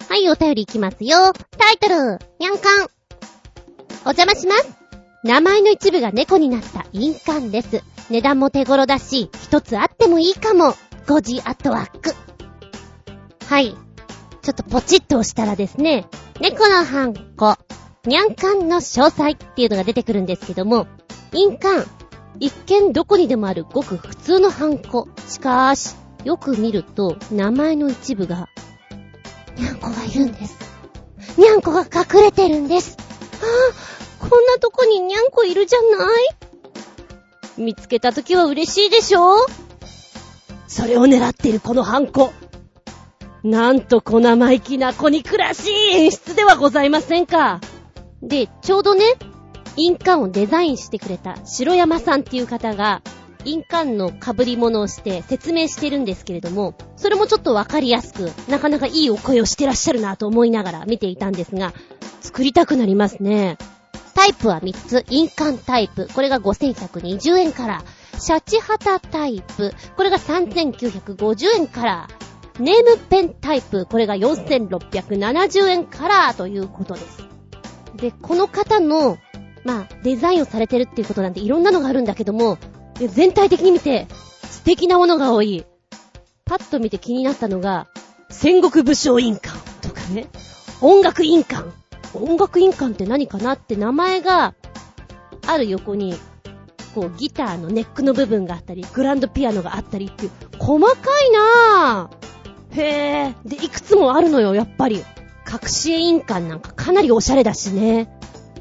[0.08, 1.32] はい、お便りいきますよ。
[1.58, 2.88] タイトル、にゃんかん。
[4.04, 4.72] お邪魔します。
[5.22, 7.82] 名前の一部が猫になった印鑑です。
[8.10, 10.74] 値段も手頃だし、一つあってもいいかも。
[11.06, 12.14] 5時アットワーク。
[13.46, 13.76] はい。
[14.42, 16.06] ちょっとポチッと押したらですね、
[16.40, 17.56] 猫のハンコ、
[18.04, 20.86] にゃんかんの詳細っていうのが出てくるんですけども、
[21.32, 21.84] 印鑑、
[22.40, 25.08] 一見どこにでもあるごく普通のハンコ。
[25.26, 28.48] しかし、よく見ると、名前の一部が、
[29.56, 30.56] にゃんこがいるんです。
[31.36, 32.96] にゃんこが隠れてるんです。
[33.00, 35.86] ああ、こんなとこににゃんこいるじゃな
[36.20, 36.28] い
[37.56, 39.46] 見つけたときは嬉しいでしょ
[40.68, 42.32] それを狙っているこのハンコ。
[43.42, 47.60] なんと小生意気な子に暮らしい演出ではございませんか。
[48.22, 49.04] で、ちょうどね、
[49.78, 53.00] 印鑑をデザインしてくれた白山さんっていう方が、
[53.44, 61.72] 印鑑の被り物をして説明してるんですけれども、それもちょっとわかりやすく、なかなかいいお声をしてらっしゃるなと思いながら見ていたんですが、
[62.20, 63.56] 作りたくなりますね。
[64.14, 67.84] タイプは3つ、印鑑タイプ、これが5120円から、
[68.18, 72.08] シャチハタタイプ、これが3950円から、
[72.58, 77.24] ネームペンタイプ、これが4670円からということです。
[77.94, 79.18] で、この方の、
[79.68, 82.56] まあ、デザインをされてるっていうことなんでいろんなのがあるんだけども、
[82.94, 84.06] 全体的に見て
[84.50, 85.66] 素敵なものが多い。
[86.46, 87.86] パッと見て気になったのが、
[88.30, 90.28] 戦国武将印鑑とかね。
[90.80, 91.70] 音楽印鑑。
[92.14, 94.54] 音楽印鑑って何かなって名前が
[95.46, 96.14] ある横に、
[96.94, 102.80] こうギターのネックの部分があったり、グランドピアノがあったりっていう、細かいなぁ。
[102.80, 105.04] へぇで、いくつもあるのよ、やっぱり。
[105.46, 108.17] 隠し絵印鑑なんかかなりおしゃれだしね。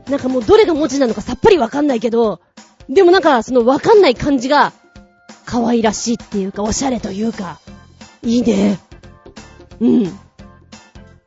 [0.10, 2.40] なんかもうどれが文字なのかさっぱりわかんないけど、
[2.90, 4.74] でもなんかそのわかんない感じが、
[5.46, 7.60] 可愛らしいっていうか、おしゃれというか、
[8.22, 8.80] いいね。
[9.80, 10.20] うん。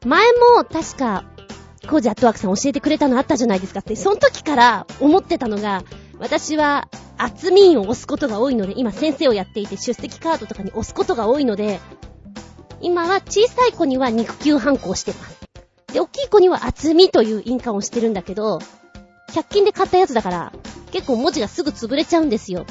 [0.05, 1.25] 前も確か、
[1.89, 5.83] コージアットワークさん教えてくれたのあったじゃないですかって、その時から思ってたのが、
[6.19, 11.81] 私は、厚みを押すことが多いので、今先生をやっていて出席カードとかに押すことが多いので、
[12.81, 15.40] 今は小さい子には肉球ハンコをしてます。
[15.93, 18.59] で、大きい子には厚みという印鑑をしてるんだけど、
[19.33, 20.53] 100均で買ったやつだから、
[20.91, 22.67] 結構文字がすぐ潰れちゃうんですよ。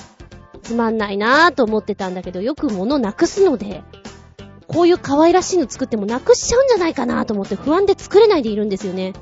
[0.61, 3.81] つまんないなぁと思ってたんだけど、よく物なくすので、
[4.67, 9.13] こういう可愛らしいの作ってもなくしちゃうんじゃないかなと思って不安で作れないでいるんですよね。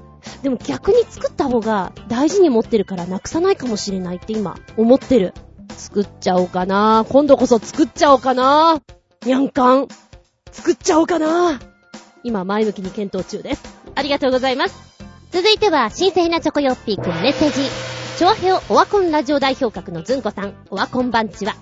[0.44, 5.34] でも逆に作った方が大事に持ってるからなくさないかもしれないって今思ってる。
[5.78, 8.82] 作っちゃおうかな今度こそ作っちゃおうかな
[9.26, 9.88] にゃんかん。
[10.52, 11.60] 作っちゃおうかな
[12.24, 13.77] 今前向きに検討中です。
[13.98, 14.78] ありがとうございます。
[15.32, 17.68] 続いては、新鮮なチョコヨッピーくんメッセージ。
[18.18, 21.56] チョアヘオワコンラジオ代表格のズンコさん、オワコンバンチは。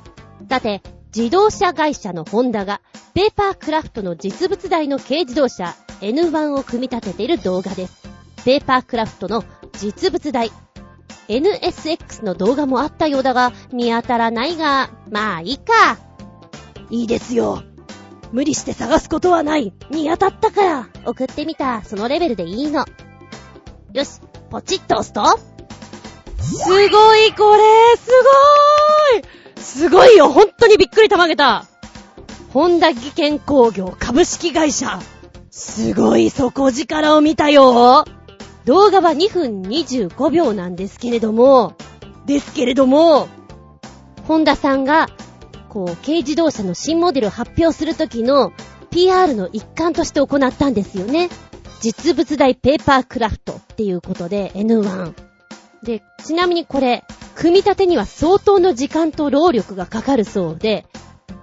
[0.50, 0.84] さて、
[1.16, 2.82] 自動車会社のホンダが、
[3.14, 8.04] ペーパークラフトの実物大の軽自動車 N1 を組み立てている動画です。
[8.44, 10.52] ペーパークラフトの実物大。
[11.30, 15.98] NSX の動画もあったようだが、見当たらないが、まあいいか。
[16.90, 17.64] いいですよ。
[18.36, 19.72] 無理して探すことはない。
[19.90, 20.90] 見当たったから。
[21.06, 22.86] 送ってみた、そのレベルでいいの。
[23.94, 24.20] よし、
[24.50, 25.24] ポチッと押すと、
[26.44, 27.64] すごいこれ
[27.96, 28.12] す
[29.14, 29.62] ごーい。
[29.64, 30.28] すごいよ。
[30.28, 31.66] 本当にびっくりたまげた。
[32.52, 35.00] ホンダ技研工業株式会社。
[35.50, 38.04] すごい底力を見たよ。
[38.66, 41.76] 動画は2分25秒なんですけれども、
[42.26, 43.30] ですけれども、
[44.28, 45.08] ホンダさんが、
[45.76, 48.54] こう、軽自動車の新モデルを発表するときの
[48.92, 51.28] PR の一環として行ったんですよね。
[51.82, 55.14] 実物大ペーパークラフトっていうことで N1。
[55.84, 57.04] で、ちなみにこれ、
[57.36, 60.86] 組み立てには相当の時間と労力がかかるそうで、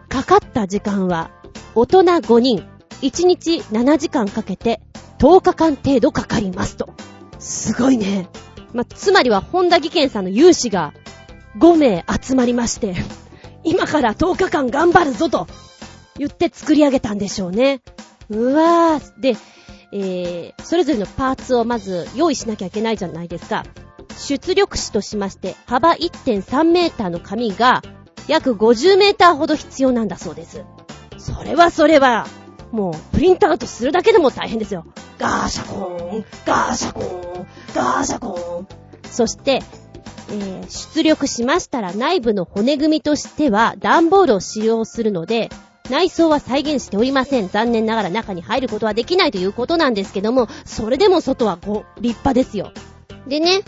[0.08, 1.30] かかった時間は、
[1.74, 2.66] 大人5人、
[3.02, 4.80] 1日7時間かけて、
[5.18, 6.88] 10日間程度かかりますと。
[7.38, 8.30] すごいね。
[8.72, 10.94] ま、つまりは、本田技研さんの有志が
[11.58, 12.94] 5名集まりまして、
[13.64, 15.46] 今から10日間頑張るぞと
[16.16, 17.80] 言って作り上げたんでしょうね。
[18.28, 19.20] うわー。
[19.20, 19.36] で、
[19.92, 23.64] えー、それぞれのパーツをまず用意しなきゃいけないじゃないですか。
[24.16, 27.82] 出力紙としまして、幅1.3メーターの紙が、
[28.28, 30.64] 約50メーターほど必要なんだそうです。
[31.18, 32.26] それはそれは、
[32.70, 34.86] もう、プリントアウトするだけでも大変ですよ。
[35.18, 38.66] ガーシャコーン、ガーシャコーン、ガーシャコーン。
[39.10, 39.62] そして、
[40.30, 45.50] えー、出力しましたら内部の骨組みとしては段ボールを使用するので、
[45.90, 47.48] 内装は再現しておりません。
[47.48, 52.72] 残念ながら中に入ることはできないということなんですけども、それでも外はこう、立派ですよ。
[53.26, 53.62] でね、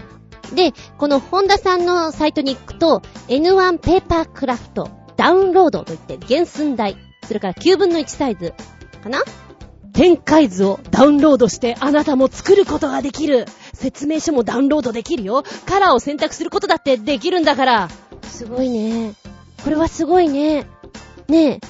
[0.54, 8.54] で、このホンダさんのサイトに行くと、N1 ペーパークラフトダウンロードといって原寸大、それから9分の1サイズ
[9.02, 9.22] かな？
[9.92, 13.46] 展開図をダウンロードしてあなたも作ることができる。
[13.74, 15.42] 説明書もダウンロードできるよ。
[15.66, 17.88] カラーを選択することだってできるんだから。
[18.22, 19.14] すごいね。
[19.62, 20.66] これはすごいね。
[21.28, 21.60] ねえ。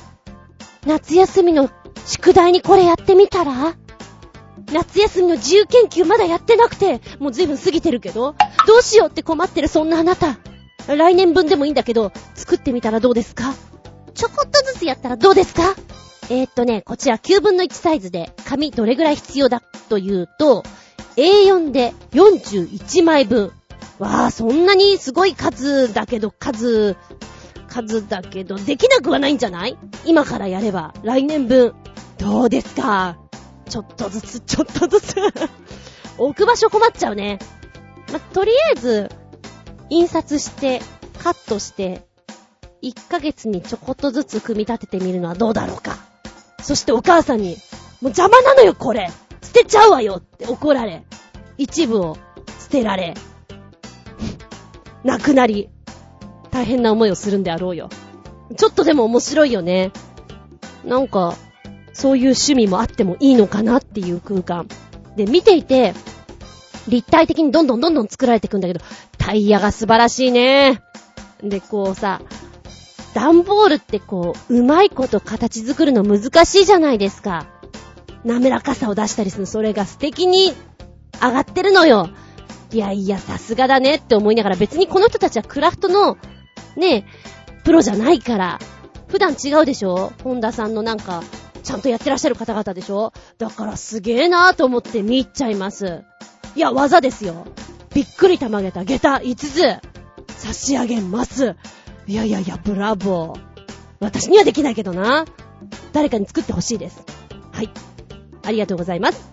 [0.87, 1.71] 夏休みの
[2.07, 3.77] 宿題にこれやってみたら？
[4.73, 8.35] 夏休みの自由研究まだやってなくて、もう随分過ぎてるけど、
[8.67, 10.39] どうしようって困ってるそんなあなた。
[10.87, 13.55] 来年分でもいいんだけど、作ってみたらどうですか？
[14.15, 15.75] ちょこっとずつやったらどうですか？
[16.31, 20.63] えー、っとね、こちら9分の1サイズで紙どれぐらい必要だというと、
[21.17, 23.53] A4 で41枚分。
[23.99, 26.97] わあ、そんなにすごい数だけど、数、
[27.69, 29.77] 数だけど、できなくはないんじゃない？
[30.05, 31.75] 今からやれば、来年分。
[32.19, 33.17] どうですか？
[33.69, 35.17] ちょっとずつ、ちょっとずつ
[36.19, 37.39] 置く場所困っちゃうね。
[38.13, 39.11] ま、とりあえず、
[39.91, 40.83] 印刷して、
[41.23, 42.03] カットして、
[42.83, 45.97] 1ヶ月にちょこっとずつ組み立ててみるのはどうだろうか。
[46.63, 47.51] そしてお母さんに、
[48.01, 49.11] もう邪魔なのよ、これ
[49.55, 51.05] てちゃうわよって怒られ、
[51.57, 52.19] 一部を
[52.61, 53.15] 捨てられ、
[55.05, 55.71] なくなり、
[56.51, 57.89] 大変な思いをするんであろうよ。
[58.57, 59.93] ちょっとでも面白いよね。
[60.85, 61.35] なんか、
[61.93, 64.67] そういう趣味もあってもいいのかなっていう空間。
[65.17, 65.95] で、見ていて、
[66.89, 68.81] 立体的にどんどんどんどん作られていくんだけど、
[69.17, 70.83] タイヤが素晴らしいね。
[71.43, 72.21] で、こうさ、
[73.15, 77.47] 段ボールってこう、うまいこと形作るの難しいじゃないですか。
[78.25, 80.55] 滑らかさを出したりするそれが素敵に
[81.21, 82.11] 上がってるのよ。
[82.73, 86.17] いやいや、さすがだねって思いながら別にこの人たちはクラフトの、
[86.77, 87.07] ね、
[87.65, 88.59] プロじゃないから。
[89.07, 90.13] 普段違うでしょ？
[90.25, 91.23] 本田さんのなんか、
[91.63, 93.13] ちゃんとやってらっしゃる方々でしょ？
[93.39, 96.03] だからすげえなぁと思って見入っちゃいます。
[96.57, 97.47] いや、技ですよ。
[97.95, 101.55] びっくりたまげた下駄5つ差し上げます。
[102.07, 103.41] いやいやいや、ブラボー。
[104.01, 105.27] 私にはできないけどな。
[105.93, 107.05] 誰かに作ってほしいです。
[107.53, 107.71] はい。
[108.45, 109.33] ありがとうございます。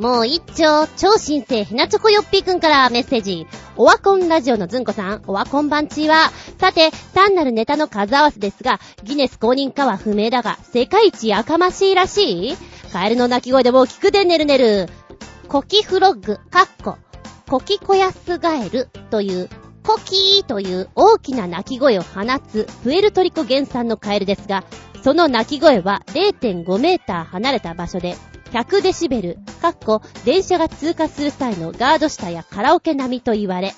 [0.00, 3.46] もう一丁、超新星ひなチョコヨッピーくんからメッセージ。
[3.76, 12.56] オワコンラジオのずんこさん、オワコン番地は、さて、単なるネタの数合わせですが、ギネス公認かは不明だが、世界一やかましいらしい
[12.94, 14.88] カエルの鳴き声でも聞くでねるねる。
[15.48, 16.96] コキフロッグ、カッコ、
[17.50, 19.50] コキコヤスガエルという、
[19.82, 24.64] コキーという大きな鳴き声を放つプエルトリコ原産のカエルですが、
[25.02, 28.16] その鳴き声は0.5メーター離れた場所で
[28.52, 33.74] 100デシベル、かっこ電車が通過する際のガード下やカラオケ並みと言われ、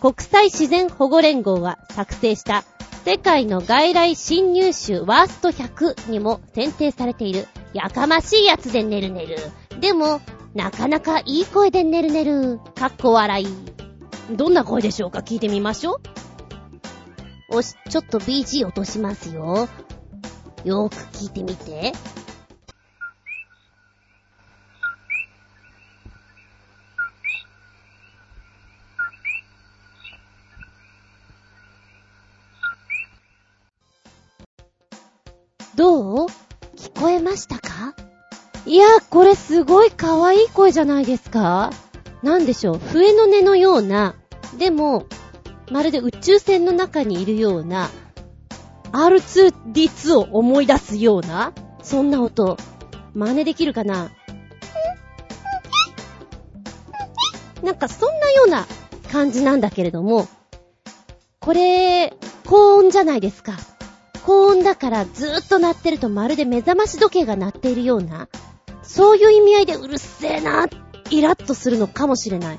[0.00, 2.64] 国際自然保護連合が作成した
[3.04, 9.36] 世界の外来侵入種ワースト100にも選定されているやかましいやつでねるねる。
[9.80, 10.20] でも、
[10.54, 12.58] なかなかいい声でねるねる。
[12.74, 13.46] かっこ笑い。
[14.36, 15.20] どんな声でしょうか？
[15.20, 16.00] 聞いてみましょ
[17.50, 17.56] う。
[17.56, 19.68] おし、ちょっと BG 落としますよ。
[20.64, 21.92] よく聞いてみて。
[35.76, 36.26] どう？
[36.76, 37.94] 聞こえましたか？
[38.66, 41.70] いや、これすごい可愛い声じゃないですか。
[42.22, 44.14] なんでしょう、笛の音のような、
[44.58, 45.06] でも、
[45.70, 47.88] まるで宇宙船の中にいるような、
[48.92, 52.56] R2D2 を思い出すような、そんな音、
[53.14, 54.10] 真似できるかな？
[57.62, 58.66] なんかそんなような
[59.12, 60.28] 感じなんだけれども、
[61.38, 62.14] これ、
[62.46, 63.54] 高音じゃないですか。
[64.24, 68.28] 高音だからずーっと鳴ってるとまるで目覚まし時計が鳴っているような、
[68.82, 70.68] そういう意味合いでうるせえな、
[71.10, 72.58] イラッとするのかもしれない。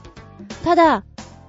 [0.63, 1.03] ただ、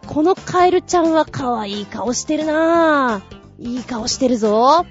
[0.07, 3.42] このカエルちゃんは可愛い顔してるなぁ。
[3.63, 4.85] いい顔してるぞ。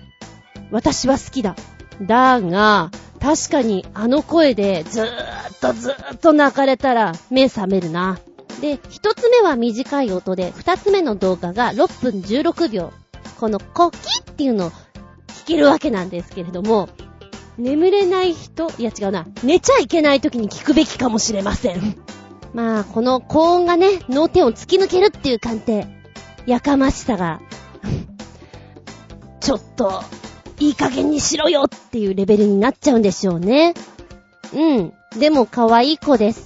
[0.72, 1.55] 私は好きだ。
[2.01, 8.19] だが、確かにあの声でずーっとずーっと泣かれたら目覚めるな。
[8.61, 12.93] で、一つ目は短い音で、二つ目の動画が6分16秒。
[13.39, 14.72] このコキっていうのを
[15.28, 16.89] 聞けるわけなんですけれども、
[17.57, 21.97] 眠れない人、いや違うな、寝ちゃいけない時に聞くべきかもしれません。
[22.53, 25.84] まあ、この高音がね、脳天を突き抜けるっていう感じ
[26.45, 27.41] やかましさが、
[29.42, 30.04] ちょっと、
[30.60, 33.74] いい加減にしろよっていうレベルになっちゃうんでしょうね。
[34.54, 34.94] うん。
[35.18, 36.46] でも可愛い子です。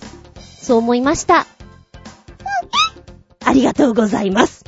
[0.66, 1.46] そう思いました。
[3.44, 4.64] ありがとうございます。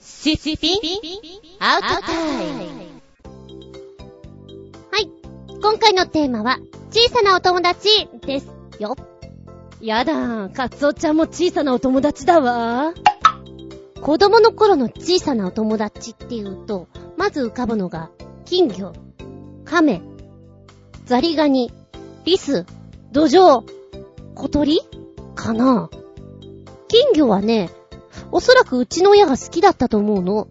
[0.00, 0.80] シスピン？
[1.60, 2.64] アウトタイム
[4.90, 5.10] はい。
[5.60, 6.58] 今回のテーマは、
[6.90, 8.48] 小さなお友達です
[8.80, 8.96] よ。
[9.80, 12.94] やだ、カツオちゃんも小さなお友達だわ。
[14.00, 18.10] 子供の頃の小さなお友達っていうと、まず浮かぶのが、
[18.44, 18.92] 金魚、
[19.64, 20.00] 亀、
[21.04, 21.72] ザリガニ、
[22.24, 22.64] リス、
[23.12, 23.64] ドジョウ、
[24.34, 24.80] 小鳥
[25.34, 25.90] かな
[26.88, 27.70] 金魚はね、
[28.32, 30.48] おそらくうちの親が好きだったと思うの。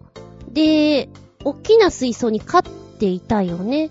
[0.48, 1.08] で、
[1.44, 3.90] おっきな水槽に飼っていたよね。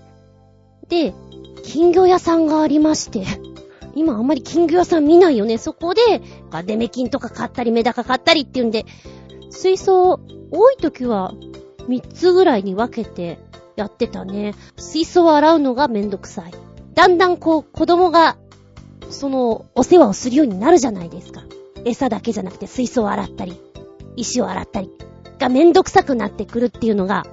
[0.88, 1.14] で、
[1.62, 3.24] 金魚屋さんがありまして、
[3.96, 5.56] 今あんまり金魚屋さん見ないよね。
[5.56, 6.02] そこで、
[6.64, 8.84] デメキンとか買ったりメダカ買ったりっていうんで、
[9.50, 10.20] 水槽、
[10.50, 11.34] 多い時は
[11.88, 13.38] 3つぐらいに分けて
[13.74, 14.54] やってたね。
[14.76, 16.52] 水槽を洗うのがめんどくさい。
[16.94, 18.36] だんだんこう、子供が、
[19.08, 21.42] その、お世話をするようになるじゃないですか。
[21.86, 23.58] 餌だけじゃなくて水槽を洗ったり、
[24.16, 24.90] 石を洗ったり、
[25.38, 27.26] がめんどくさくなってくるっていうのが、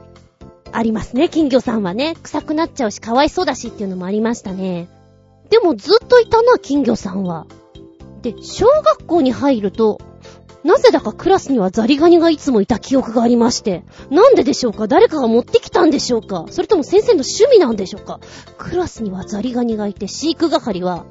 [0.72, 2.16] ありますね、金魚さんはね。
[2.24, 4.88] 臭くなっちゃうし、かわいそうだしっていうのもありましたね。
[5.54, 7.46] でもずっといたな、金魚さんは。
[8.24, 10.02] で、小学校に入ると、
[10.64, 14.88] なぜだかクラスにはザリガニがいつもいた記憶がありまして、なんででしょうか？
[14.88, 16.46] 誰かが持ってきたんでしょうか？
[16.50, 18.20] それとも先生の趣味なんでしょうか？
[18.58, 21.06] クラスにはザリガニがいて、飼育係は、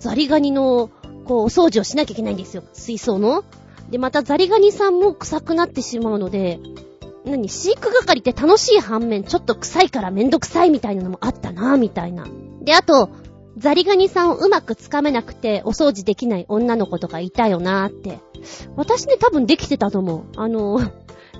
[0.00, 0.90] ザリガニの、
[1.24, 2.64] こう、お掃除をしなきゃいけないんですよ。
[2.72, 3.44] 水槽の。
[3.88, 6.58] で、またザリガニさんも臭くなってしまうので、
[7.24, 7.48] 何？
[7.48, 12.26] 飼育係って楽しい反面、ちょっと臭いからめんどくさいみたいなのもあったなみたいな。
[12.62, 13.10] で、あと、
[13.56, 18.20] ザリガニさんをうまくつかめなくて、お掃除できない女の子とかいたよなーって。
[18.76, 20.24] 私ね、多分できてたと思う。
[20.36, 20.80] あの、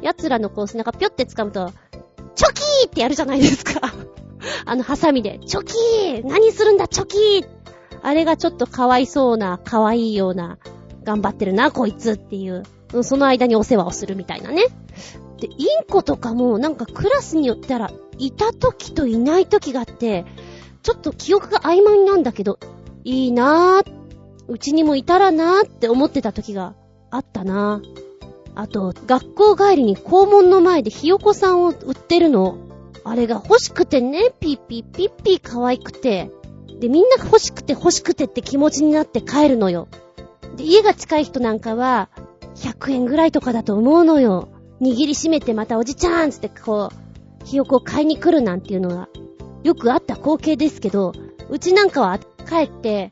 [0.03, 1.71] 奴らのこう背中ぴょって掴むと、
[2.35, 3.81] チョキーってやるじゃないですか。
[4.65, 7.49] あの、ハサミで、チョキー何するんだ、チョキー
[8.03, 10.59] あれがちょっとかわいそうな、かわいいような、
[11.05, 12.63] 頑張ってるな、こいつっていう。
[13.03, 14.65] その間にお世話をするみたいなね。
[15.39, 20.25] で、インコとかも、なんかクラスによったら、いた時といない時があって、
[20.87, 22.61] ちょっと記憶が曖昧なんだけど、
[23.03, 23.93] いいなぁ、
[24.47, 26.75] うちにもいたらなぁって思ってた時が
[27.11, 28.53] あったなぁ。
[28.55, 32.59] あと、学校帰りに校門の前でひよこさんを売ってるの。
[33.03, 36.31] あれが欲しくてね、ピッピッピッピー可愛くて。
[36.79, 39.89] で、みんなが欲しくて欲しくてって気持ちになって帰るのよ。
[40.57, 42.11] で、家が近い人なんかは、
[42.55, 44.51] 100円ぐらいとかだと思うのよ。
[44.81, 49.09] 握りしめてまたおじちゃんつってこう、ひよこを買いに来るなんていうのが、
[49.67, 51.13] よくあった光景ですけど、
[51.51, 53.11] うちなんかは帰って、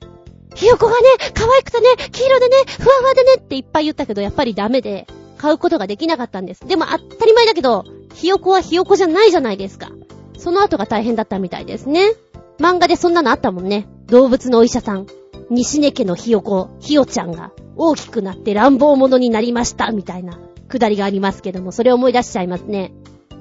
[0.55, 0.99] ひよこがね、
[1.35, 6.67] 可愛くてね、黄色でね、ふわふわでねっていっぱい言ったけど、やっぱりダメで、買うことができなかったんです。
[6.67, 7.85] でも当たり前だけど、
[8.15, 9.91] ひよこはひよこじゃないじゃないですか。
[10.39, 12.13] その後が大変だったみたいですね。
[12.59, 13.89] 漫画でそんなのあったもんね。
[14.07, 15.07] 動物のお医者さん。
[15.51, 20.39] 西根家のひよこ、ひよちゃんが大きくなって乱暴者になりました、みたいな
[20.69, 22.95] くだりがありますけども、それを思い出しちゃいますね。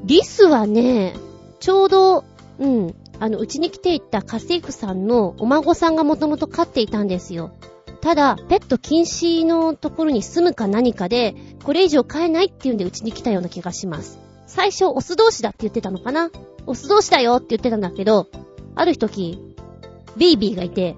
[0.03, 1.14] リスはね、
[1.59, 2.26] ちょうど、
[2.59, 7.51] うん、あの、うちに来ていた家政婦さんのお孫さんがもともと飼っていたんですよ。
[8.01, 14.20] ただ、ペット禁止のところに住むか何かで、これ以上飼えないっていうんでうちに来たような気がします。
[14.45, 16.30] 最初、オス同士だって言ってたのかな？
[16.66, 18.28] オス同士だよって言ってたんだけど、
[18.76, 19.39] ある時、
[20.18, 20.97] ベイビーがいて、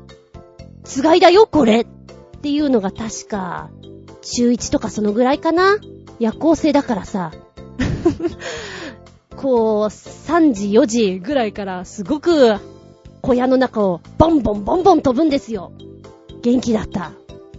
[0.84, 1.86] つがいだよ、これっ
[2.42, 3.70] ていうのが確か、
[4.22, 5.78] 中1とかそのぐらいかな？
[6.20, 7.32] 夜行性だからさ。
[9.36, 12.56] こう、3時、4時ぐらいからすごく
[13.22, 15.72] 小屋の中をボンボンボンボン飛ぶんですよ。
[16.42, 17.12] 元気だった。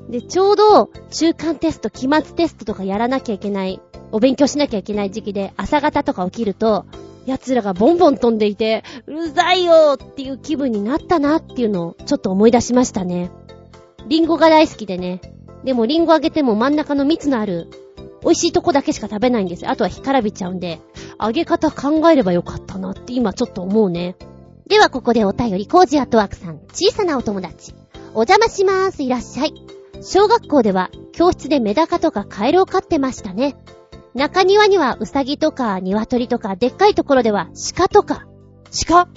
[0.09, 3.81] で、ちょうど中間テスト、期末テストとかやらなきゃいけない、
[4.13, 6.87] お勉強しなきゃいけない時期で朝方とか起きると、
[7.27, 13.31] 奴らがボンボン飛んでいて、うるさいよっていう気分になったなっていうのをちょっと思い出しましたね。
[14.07, 15.21] リンゴが大好きでね。
[15.65, 17.69] でもリンゴあげても真ん中の蜜のある、
[18.23, 19.69] 美味しいとこだけしか食べないんです。
[19.69, 20.81] あとは干からびちゃうんで、
[21.19, 24.17] あげ方考えればよかったなって今ちょっと思うね。
[24.67, 27.75] ではここでお便り、コージアットワークさん、小さなお友達。
[28.15, 29.55] お邪魔しまーす、いらっしゃい。
[30.03, 33.57] 小学校では教室でメダカとかカエルを飼ってましたね。
[34.15, 38.27] 中庭にはウサギとか鶏とか、でっかいところでは鹿とか。
[38.87, 39.09] 鹿？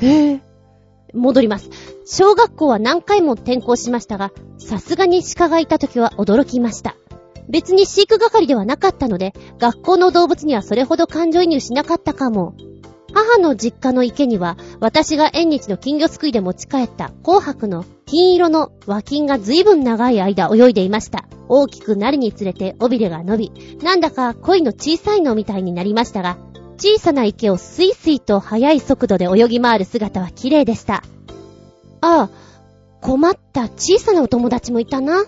[0.00, 0.40] へえ。
[1.14, 1.70] 戻ります。
[2.04, 6.96] 小学校は何回も転校しましたが、さすがに鹿がいた時は驚きました。
[7.52, 12.54] 別に飼育係ではなかったので、学校の動物にはそれほど感情移入しなかったかも。
[13.12, 21.26] 母の実家の池には、私が縁日の金魚すくいで持ち帰った紅白の金色の和金が随分長い間泳いでいました。
[21.46, 26.38] 大きくなるにつれて尾びれが伸び、なんだか恋の小さいのみたいになりましたが、
[26.78, 31.02] 小さな池をスイスイと速い速度で泳ぎ回る姿は綺麗でした。
[32.00, 32.30] ああ、
[33.02, 35.26] 困った小さなお友達もいたな。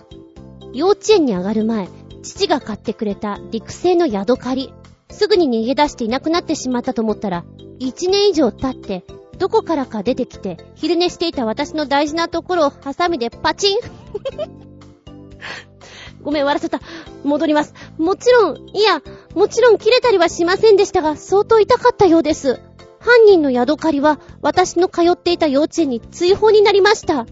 [0.73, 1.87] 幼稚園に上がる前、
[2.25, 4.73] 父が買ってくれた陸製のヤドカリ。
[5.11, 7.45] すぐに逃げ出していなくなってしまったと思ったら、
[7.79, 9.05] 1年以上経って、
[9.37, 13.79] どこからか出てきて、昼寝していた私の大事なところをハサミでパチン
[16.23, 16.81] ごめん、笑っちゃった。
[17.23, 17.73] 戻ります。
[17.97, 19.01] もちろん、いや、
[19.35, 22.59] もちろん切れたりはしませんでしたが、相当痛かったようです。
[22.99, 27.27] 犯人の宿刈りは、私の通っていた幼稚園に追放になりました。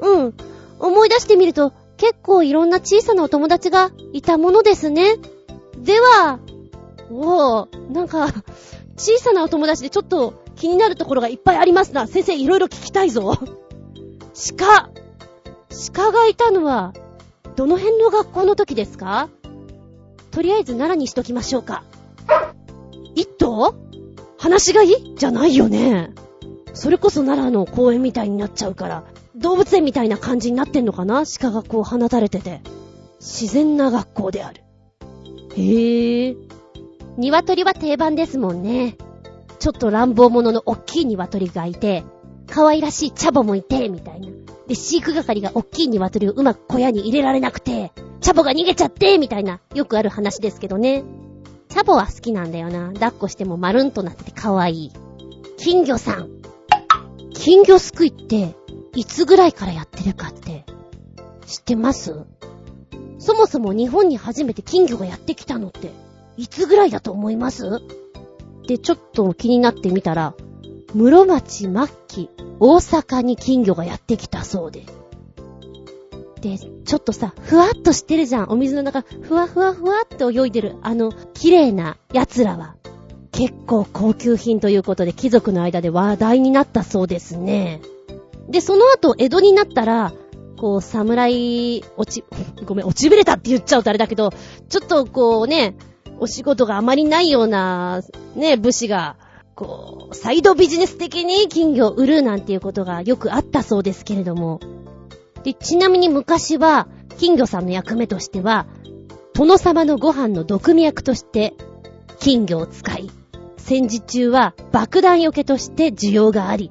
[0.00, 0.34] うん。
[0.78, 5.16] 思い出してみると、結構いろんな小さなお友達がいたものですね。
[5.78, 6.38] では、
[7.10, 8.28] おぉ、なんか、
[8.96, 12.06] 小さなお友達でちょっと気になるところがいっぱいありますな。
[12.06, 13.38] 先生いろいろ聞きたいぞ。
[14.58, 14.90] 鹿。
[15.92, 16.92] 鹿がいたのは、
[17.54, 19.28] どの辺の学校の時ですか？
[20.30, 21.84] とりあえず奈良にしときましょうか。
[23.14, 23.74] 一頭？
[24.38, 25.14] 話がいい？
[25.16, 26.12] じゃないよね。
[26.74, 29.04] それこそ奈良の公園みたいになっちゃうから、
[29.36, 31.24] 動物園みたいな感じになってんのかな？
[31.40, 32.60] 鹿がこう放たれてて。
[33.18, 34.62] 自然な学校である。
[35.56, 36.36] へえ。
[37.18, 38.96] 鶏は定番ですもんね。
[39.58, 42.04] ちょっと乱暴者の大きい鶏がいて、
[42.46, 44.28] 可愛らしいチャボもいて、みたいな。
[44.68, 51.04] で、飼育係が大きい鶏をうまく小屋に入れられなくて、チャボが逃げちゃって、みたいな、よくある話ですけどね。
[51.68, 52.92] チャボは好きなんだよな。
[52.92, 54.92] 抱っこしても丸んとなってて可愛い。
[55.56, 56.28] 金魚さん。
[57.32, 58.54] 金魚すくいって、
[58.96, 60.64] いつぐらいからやってるかって、
[61.46, 62.24] 知ってます？
[63.18, 65.90] そもそも日本に初めて金魚がやってきたのって、
[66.38, 67.82] いつぐらいだと思います？
[68.66, 70.34] で、ちょっと気になってみたら、
[70.94, 71.70] 室町末
[72.08, 74.86] 期、大阪に金魚がやってきたそうで。
[76.40, 78.46] で、ちょっとさ、ふわっとしてるじゃん。
[78.50, 82.76] お水の中、ふわふわふわって泳いでる、あの、綺麗な奴らは、
[83.30, 87.82] 結構高級品ということで貴族の間で話題になったそうですね。
[88.48, 90.12] で、その後、江戸になったら、
[90.56, 92.24] こう、侍、落ち、
[92.64, 94.30] ごめん、落ちぶれたって言っちゃうとあれだけど、
[94.68, 95.76] ちょっとこうね、
[96.18, 98.02] お仕事があまりないような、
[98.34, 99.16] ね、武士が、
[99.54, 104.60] こう、サイドビジネス的に金魚を売るなんていうことがよくあったそうですけれども。
[105.44, 106.88] で、ちなみに昔は、
[107.18, 108.66] 金魚さんの役目としては、
[109.34, 111.54] 殿様のご飯の毒味役として、
[112.18, 113.10] 金魚を使い、
[113.56, 116.70] 戦時中は爆弾よけとして需要があり、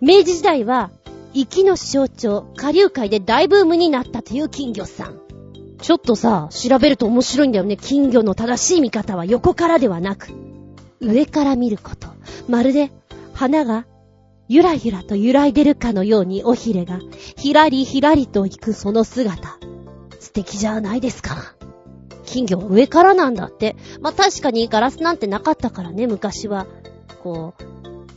[0.00, 0.90] 明治時代は、
[1.32, 5.20] 息の象徴、下流海で大ブームになったという金魚さん。
[5.80, 7.76] ちょっとさ、調べると面白いんだよね。
[7.76, 10.28] 金魚の正しい見方は横からではなく、
[11.00, 12.08] 上から見ること。
[12.48, 12.90] まるで、
[13.32, 13.86] 花が、
[14.48, 16.98] ゆらゆらと揺らいでるかのようにおひれが、
[17.36, 19.58] ひらりひらりと行くその姿。
[20.18, 21.54] 素敵じゃないですか。
[22.26, 23.76] 金魚は上からなんだって。
[24.00, 26.66] まあ、確かにガラスなんてなかったからね、昔は。
[27.22, 27.54] こ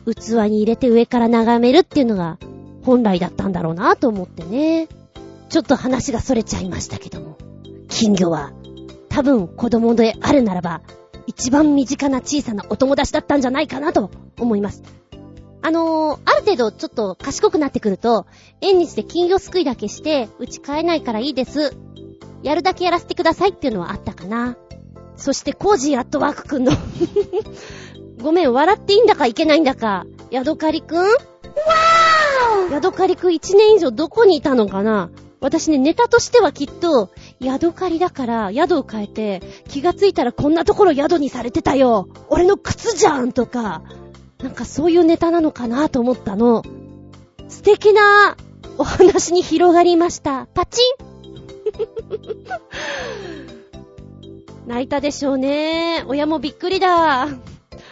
[0.06, 2.38] う、器に入れて上から眺めるっていうのが
[2.84, 4.88] 本来だったんだろうなと思ってね。
[5.50, 7.38] ちょっと話が逸れちゃいましたけども。
[7.90, 8.52] 金魚は、
[9.10, 10.82] 多分子供であるならば、
[11.28, 14.10] 一番身近な小さなお友達だったんじゃないかなと
[14.40, 14.84] 思います。
[15.62, 18.26] あのー、ある程度ちょっと賢くなってくると、
[18.60, 21.78] 縁日で金魚すくいだけして、うち買えないからいいです。
[22.42, 24.58] やるだけやらせてくださいっていうのはあったかな。
[25.16, 26.74] そして、コージーアットワークくんの
[28.22, 30.06] ごめん、笑っていいんだかいけないんだか。
[30.32, 31.00] ヤドカリくん？
[31.00, 32.03] わー
[32.72, 35.10] ヤドカリくん一年以上どこにいたのかな？
[35.40, 43.82] 私ね、ネタとしてはきっと、宿借りだから宿を変えて、気がついたらこんなところ宿にされてたよ俺の靴じゃんとか、
[44.42, 46.64] なんかそういうネタなのかなと思ったの。
[47.50, 48.38] 素敵な
[48.78, 50.48] お話に広がりました。
[50.54, 50.94] パチン
[54.68, 56.06] 泣いたでしょうね。
[56.08, 57.28] 親もびっくりだ。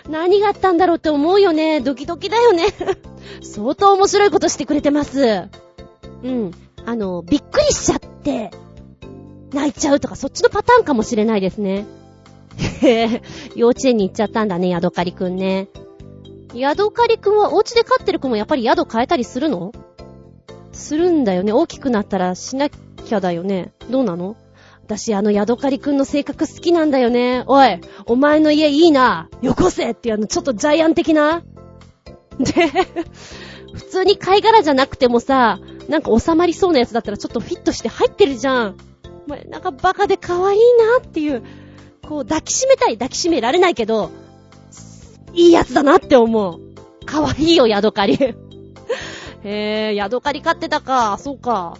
[0.09, 1.81] 何があったんだろうって思うよね。
[1.81, 2.65] ドキドキだよね。
[3.41, 5.49] 相当面白いことしてくれてます。
[6.23, 6.51] うん。
[6.85, 8.51] あの、びっくりしちゃって、
[9.53, 11.85] 泣いちゃうとか、そっちのパターンかもしれないですね。
[12.57, 13.21] へへ、
[13.55, 15.67] 幼稚園に行っちゃったんだね、ヤドカリくんね。
[16.53, 19.71] ヤドカリくんはお家で飼ってる子もやっぱり宿変えたりするの？
[20.73, 21.53] するんだよね。
[21.53, 23.71] 大きくなったらしなきゃだよね。
[23.89, 24.35] どうなの？
[24.83, 27.43] 私、あの、ヤドカリくんの性格好きなんだよね。
[27.47, 29.29] おい、お前の家いいな。
[29.41, 31.43] よこせっていうあの、ちょっとジャイアン的な。
[32.39, 32.67] で、
[33.73, 38.77] 普通に貝殻じゃなくてもさ、なんか収まりそうなやつだったらちょっとフィットして入ってるじゃん。
[39.27, 40.59] まなんかバカで可愛い
[40.99, 41.43] なっていう、
[42.07, 44.11] こう抱きしめたい、抱きしめられないけど、
[45.33, 46.59] いいやつだなって思う。
[47.05, 48.13] 可愛いよ、ヤドカリ。
[48.15, 48.35] へ
[49.43, 51.17] え、ヤドカリ飼ってたか。
[51.19, 51.77] そうか。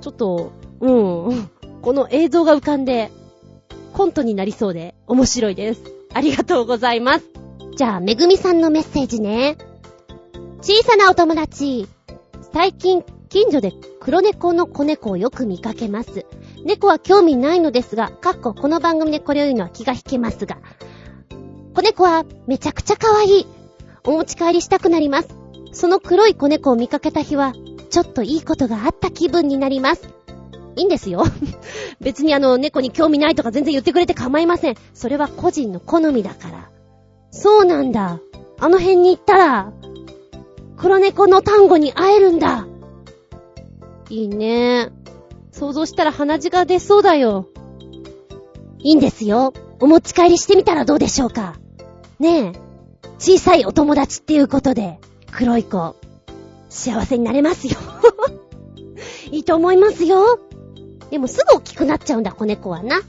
[0.00, 0.90] ちょっと、う
[1.32, 1.50] ん。
[1.82, 3.10] この映像が浮かんで、
[3.92, 5.82] コントになりそうで面白いです。
[6.12, 7.24] ありがとうございます。
[7.76, 9.56] じゃあ、めぐみさんのメッセージね。
[10.66, 11.86] 小さなお友達。
[12.54, 16.24] 最近、近所で黒猫の子猫をよく見かけます。
[16.64, 20.56] 猫は興味ないのですが、かっここの番組でこれを言うのは気が引けますが。
[21.74, 23.46] 子猫はめちゃくちゃ可愛い。
[24.04, 25.28] お持ち帰りしたくなります。
[25.72, 27.52] その黒い子猫を見かけた日は、
[27.90, 30.08] ちょっといいことがあった気分になります。
[30.76, 31.24] いいんですよ。
[32.00, 34.76] 別にあの、猫に興味ないとか全然言ってくれて構いません。
[34.94, 36.70] それは個人の好みだから。
[37.30, 38.18] そうなんだ。
[38.58, 39.72] あの辺に行ったら、
[40.76, 42.66] 黒猫の単語に会えるんだ。
[44.10, 44.90] いいね。
[45.52, 47.48] 想像したら鼻血が出そうだよ。
[48.78, 49.52] いいんですよ。
[49.80, 51.54] お持ち帰りしてみたらどうでしょうか。
[52.18, 52.52] ねえ。
[53.18, 54.98] 小さいお友達っていうことで、
[55.32, 55.96] 黒い子、
[56.68, 57.78] 幸せになれますよ。
[59.30, 60.38] いいと思いますよ。
[61.10, 63.00] でもすぐ大きくなっちゃうんだ、子猫はな。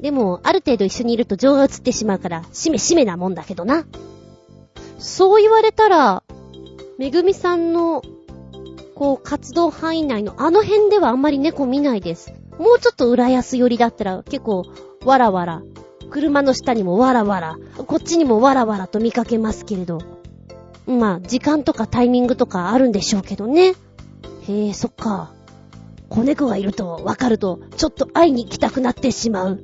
[0.00, 3.84] でも、ある程度一緒にいると情が移ってしまうから、しめしめなもんだけどな。
[4.98, 6.22] そう言われたら、
[6.98, 8.02] めぐみさんの、
[8.96, 12.32] こう、活動範囲内のあの辺ではあんまり猫見ないです。
[12.58, 14.64] もうちょっと浦安寄りだったら結構、
[15.04, 15.62] わらわら、
[16.10, 20.00] 車の下にもわらわら、こっちにもわらわらと見かけますけれど。
[20.88, 23.74] まあ、時間とかタイミングとかあるんでしょうけどね。
[24.48, 25.30] へえ、そっか。
[26.08, 29.60] 子猫がいるとわかると、ちょっと会いに行きたくなってしまう。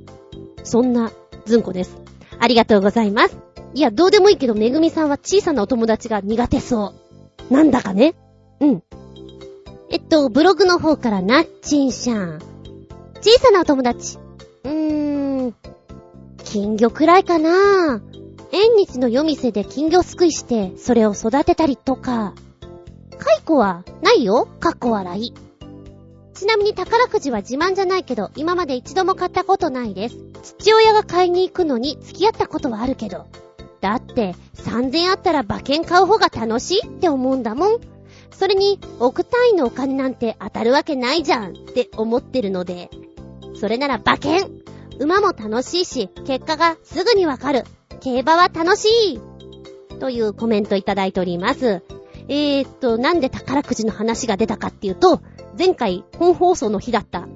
[0.63, 1.11] そんな、
[1.47, 1.97] ずんこです。
[2.39, 3.37] ありがとうございます。
[3.75, 7.04] いや、どうでもいいけど、めぐみさんは小さなお友達が苦手そう。
[7.51, 8.15] なんだかね。
[8.61, 8.83] うん。
[9.91, 12.39] えっと、ブログの方からなっちんしゃん。
[13.21, 14.19] 小さなお友達。
[14.65, 15.55] うーん。
[16.45, 18.03] 金魚くらいかな
[18.53, 22.35] 縁日の夜店で金魚すくいして、それを育てたりとか。
[23.19, 25.35] 蚕は、ないよかっこ笑い。
[26.35, 30.17] ちなみに宝くじは自慢じゃないけど、今まで一度も買ったことないです。
[30.43, 33.27] 父親が買いに行くのに付き合ったことはあるけど。
[33.85, 37.81] だって、3000あったら馬券買う方が楽しいって思うんだもん。
[38.31, 42.89] それに、億単位のお金なんて当たるわけないじゃんって思ってるので。
[43.61, 44.51] それなら馬券
[44.99, 47.65] 馬も楽しいし、結果がすぐにわかる。
[48.01, 49.21] 競馬は楽しい
[50.01, 51.83] というコメントいただいております。
[52.29, 55.21] えーっと、なんで宝くじの話が出たかっていうと、
[55.59, 57.29] 前回本放送の日だった。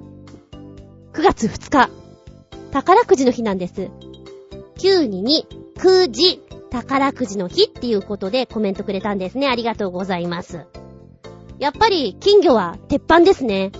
[1.13, 1.91] 9月2日。
[2.71, 3.91] 宝くじの日なんです。
[4.79, 9.47] 922にに、9時、宝くじの日っていうことでコメントくれたんですね。
[9.47, 10.65] ありがとうございます。
[11.59, 13.71] やっぱり、金魚は鉄板ですね。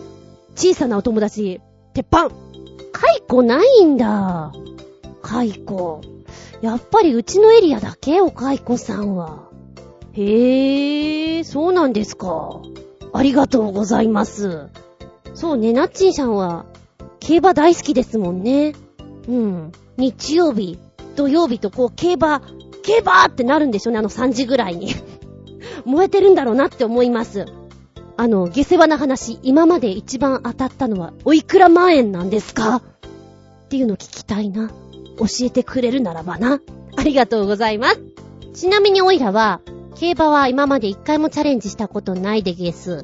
[0.56, 1.62] 小さなお友達、
[1.94, 2.30] 鉄板。
[2.92, 4.52] 蚕ないんだ。
[5.22, 6.02] 蚕。
[6.62, 9.50] やっぱりうちのエリアだけお蚕さんは。
[10.14, 12.62] へー、そうなんですか。
[13.14, 14.68] ありがとうございます。
[15.34, 16.66] そうね、ナッチンさんは、
[17.20, 18.74] 競馬大好きですもんね。
[19.28, 19.72] うん。
[19.98, 20.80] 日曜日、
[21.16, 22.42] 土曜日とこう、競馬、
[22.84, 24.94] 競馬ってなるんでしょうね、あの3時ぐらいに。
[25.86, 27.46] 燃えてるんだろうなって思います。
[28.18, 32.78] あの、下世話な話、今まで一番当たったのは、おいくら万円なんですか？
[32.78, 32.82] っ
[33.70, 34.70] ていうの聞きたいな。
[35.18, 36.62] 教えてくれるならばな。
[36.98, 38.00] ありがとうございます。
[38.54, 39.62] ちなみにオイラは、
[39.96, 43.02] 競馬は今まで一回もチャレンジしたことないでゲス。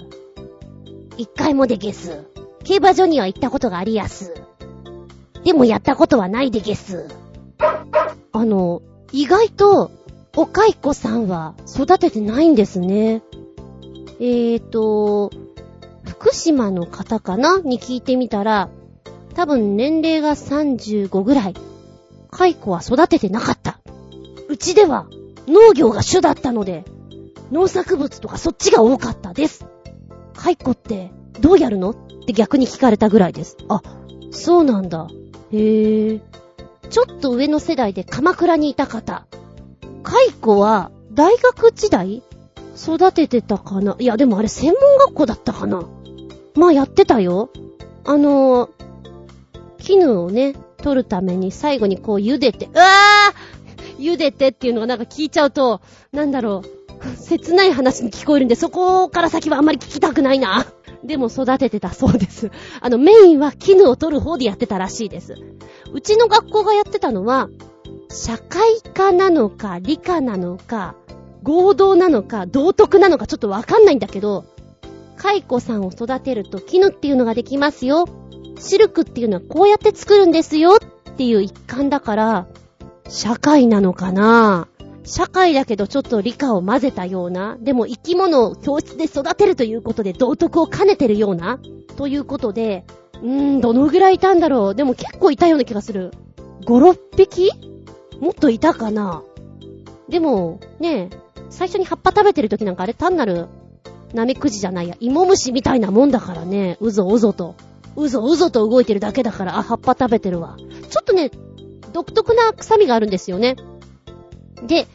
[1.17, 2.25] 一回もでゲス。
[2.63, 4.33] 競馬場には行ったことがありやす。
[5.43, 7.07] でもやったことはないでゲス。
[8.35, 8.81] あの、
[9.13, 9.91] 意外と、
[10.35, 13.21] おかいこさんは育ててないんですね。
[14.19, 15.31] えーと、
[16.03, 17.59] 福島の方かな？
[17.59, 18.67] に聞いてみたら、
[19.35, 21.53] 多分年齢が35ぐらい。
[22.29, 23.79] 蚕は育ててなかった。
[24.49, 25.07] うちでは
[25.47, 26.83] 農業が主だったので、
[27.53, 29.65] 農作物とかそっちが多かったです。
[30.33, 31.91] 蚕ってどうやるの？
[31.91, 33.55] って逆に聞かれたぐらいです。
[33.69, 33.81] あ、
[34.31, 35.07] そうなんだ。
[35.53, 36.21] へぇー。
[36.89, 39.25] ちょっと上の世代で鎌倉にいた方。
[40.03, 42.23] 蚕は大学時代
[42.75, 45.87] 育ててたかないや、でもあれ専門学校だったかな
[46.55, 47.49] まあやってたよ。
[48.03, 48.71] あのー、
[49.79, 55.81] 絹をね、取るために最後にこう茹でて、うわー茹でてっていうのがなんか聞いちゃうと、
[56.11, 60.65] なんだろう、切ない話に聞こえるんで、そこから先はあんまり聞きたくないな。
[61.03, 62.51] でも育ててたそうです。
[62.81, 65.35] あの、メインは絹を取る方でやってたらしいです。
[65.95, 67.47] うちの学校がやってたのは、
[68.09, 70.93] 社会科なのか、理科なのか、
[71.41, 74.43] 合同なのか、道徳なのかちょっとわかんないんだけど、
[75.15, 78.09] 蚕さんを育てると絹っていうのができますよ。
[78.59, 82.47] シルクっていうのはこうやって作るんですよっていう一環だから、
[83.07, 84.67] 社会なのかな
[85.05, 91.57] 社会だけどちょっと理科を混ぜたような、でも生き物を教室で育てるということで道徳を兼ねてるような、
[91.95, 92.83] ということで、
[93.25, 94.75] うーん、どのぐらいいたんだろう。
[94.75, 96.11] でも結構いたような気がする。
[96.65, 97.51] 5、6匹？
[98.19, 99.23] もっといたかな
[100.07, 101.17] でも、ねえ、
[101.49, 103.47] 最初に葉っぱ食べてる時なんかあれ単なる、
[104.13, 107.55] ナメクジじゃないや、芋虫みたいなもんだからね、うぞうぞと。
[107.95, 110.57] うぞうぞと動いてるだけだから、あ、葉っぱ食べてるわ。
[110.57, 111.31] ちょっとね、
[111.93, 113.55] 独特な臭みがあるんですよね。
[114.67, 114.85] で、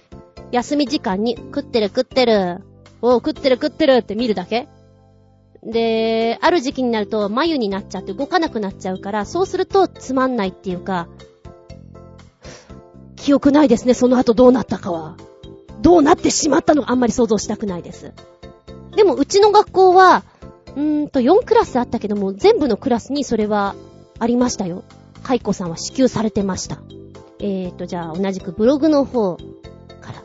[0.52, 2.62] 休み時間に食ってる食ってる、
[3.02, 4.68] おう食ってる食ってるって見るだけ
[5.62, 11.08] で、ある時期になると眉になっちゃって動かなくなっちゃうから、そうするとつまんないっていうか、
[13.16, 15.16] 記憶ないですね、その後どうなったかは。
[15.82, 18.12] どうなってしまったのかあんまり想像したくないです。
[18.96, 20.24] でも、うちの学校は、
[20.76, 23.74] うーんと4クラスあったけども、全部のクラスにそれは
[24.18, 24.84] ありましたよ。
[25.22, 26.78] カイコさんは支給されてました。
[27.38, 29.42] えーと、じゃあ同じくブログの方か
[30.12, 30.22] ら。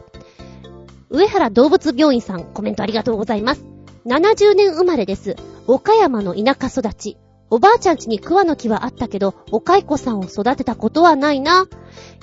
[1.09, 3.74] 上原動物病院さん、コメントありがとうございます。
[4.05, 5.35] 70年生まれです。
[5.65, 7.17] 岡山の田舎育ち。
[7.49, 11.67] おばあちゃんちに桑の木はあったけど、お蚕さんを育てたことはないな。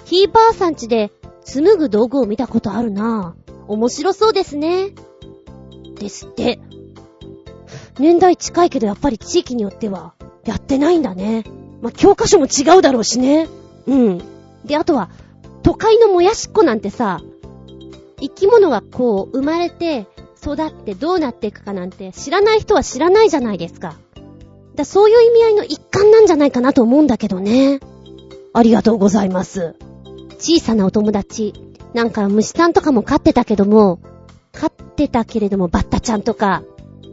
[0.05, 1.11] ひいばあさんちで
[1.45, 3.35] 紡ぐ道具を見たことあるな。
[3.66, 4.91] 面白そうですね。
[5.97, 6.61] ですって。
[7.99, 10.14] 年代近いけどやっぱり地域によっては
[10.45, 11.45] やってないんだね。
[11.80, 13.49] まあ、教科書も違うだろうしね。
[13.89, 14.22] うん。
[14.64, 15.11] で、あとは、
[15.64, 17.20] 都会のもやしっこなんてさ、
[18.20, 20.07] 生き物がこう生まれて
[20.43, 23.95] 育ってどうなっていくかなんて知らない人は知らないじゃないですか。
[24.74, 27.80] だそういう意味合いの一環なんじゃないかなと思うんだけどね。
[28.53, 29.74] ありがとうございます。
[30.38, 31.55] 小さなお友達。
[31.95, 34.01] なんか虫さんとかも飼ってたけども、
[34.53, 36.62] 飼ってたけれどもバッタちゃんとか、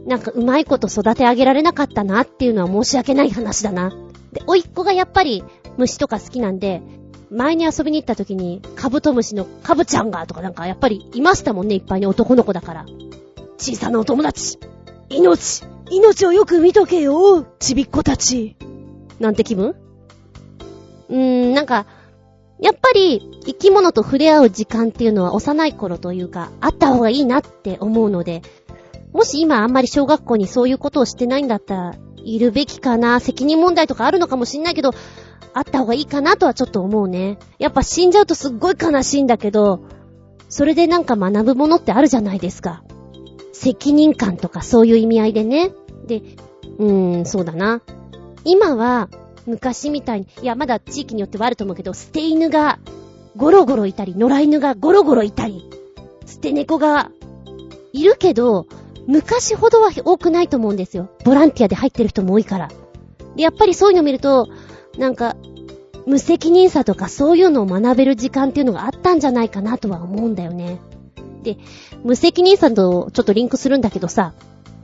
[0.06, 3.90] なんかうまいこと育て上げられなかったなっていうのは申し訳ない話だな。
[4.32, 5.44] で、おいっ子がやっぱり
[5.76, 6.82] 虫とか好きなんで、
[7.30, 12.86] 前に遊びに行った時にカブトムシのカブちゃんがとかなんかやっぱりいましたもんね、いっぱいに男の子だから。
[13.56, 14.58] 小さなお友達。
[15.10, 18.56] 命、命をよく見とけよ、ちびっ子たち。
[19.18, 19.76] なんて気分？
[21.08, 21.86] うーん、なんか、
[22.58, 28.42] やっぱり生き物と触れ合う時間っていうのは幼い頃というか、あった方がいいなって思うので、
[29.12, 34.92] もし今あんまり小学校にそういうことをしてないんだったら、いるべきかな、責任問題とかあるのかもしんないけど、
[35.54, 37.38] あった方がいいかなとはちょっと思うね。
[37.58, 39.80] やっぱ死んじゃうとすっごい悲しいんだけど、
[40.48, 42.82] それでなんか学ぶものってあるじゃないですか。
[43.52, 45.72] 責任感とかそういう意味合いでね。
[46.06, 46.22] で、
[46.78, 47.82] うーん、そうだな。
[48.44, 49.08] 今は、
[49.46, 52.78] 昔みたいに、いや、まだ地域によってはあると思うけど、捨て犬が
[53.36, 55.68] ゴロゴロいたり、野良犬がゴロゴロいたり、
[56.26, 57.10] 捨て猫が
[57.92, 58.66] いるけど、
[59.06, 61.08] 昔ほどは多くないと思うんですよ。
[61.24, 62.68] ボランティアで入ってる人も多いから。
[63.36, 64.48] で、やっぱりそういうのを見ると、
[65.00, 65.34] なんか、
[66.06, 70.78] 無責任さとかそういうのを学べる時間っていうのがあったんじゃないかなとは思うんだよね。
[71.42, 71.56] で、
[72.04, 74.34] 無責任さとちょっとリンクするんだけどさ、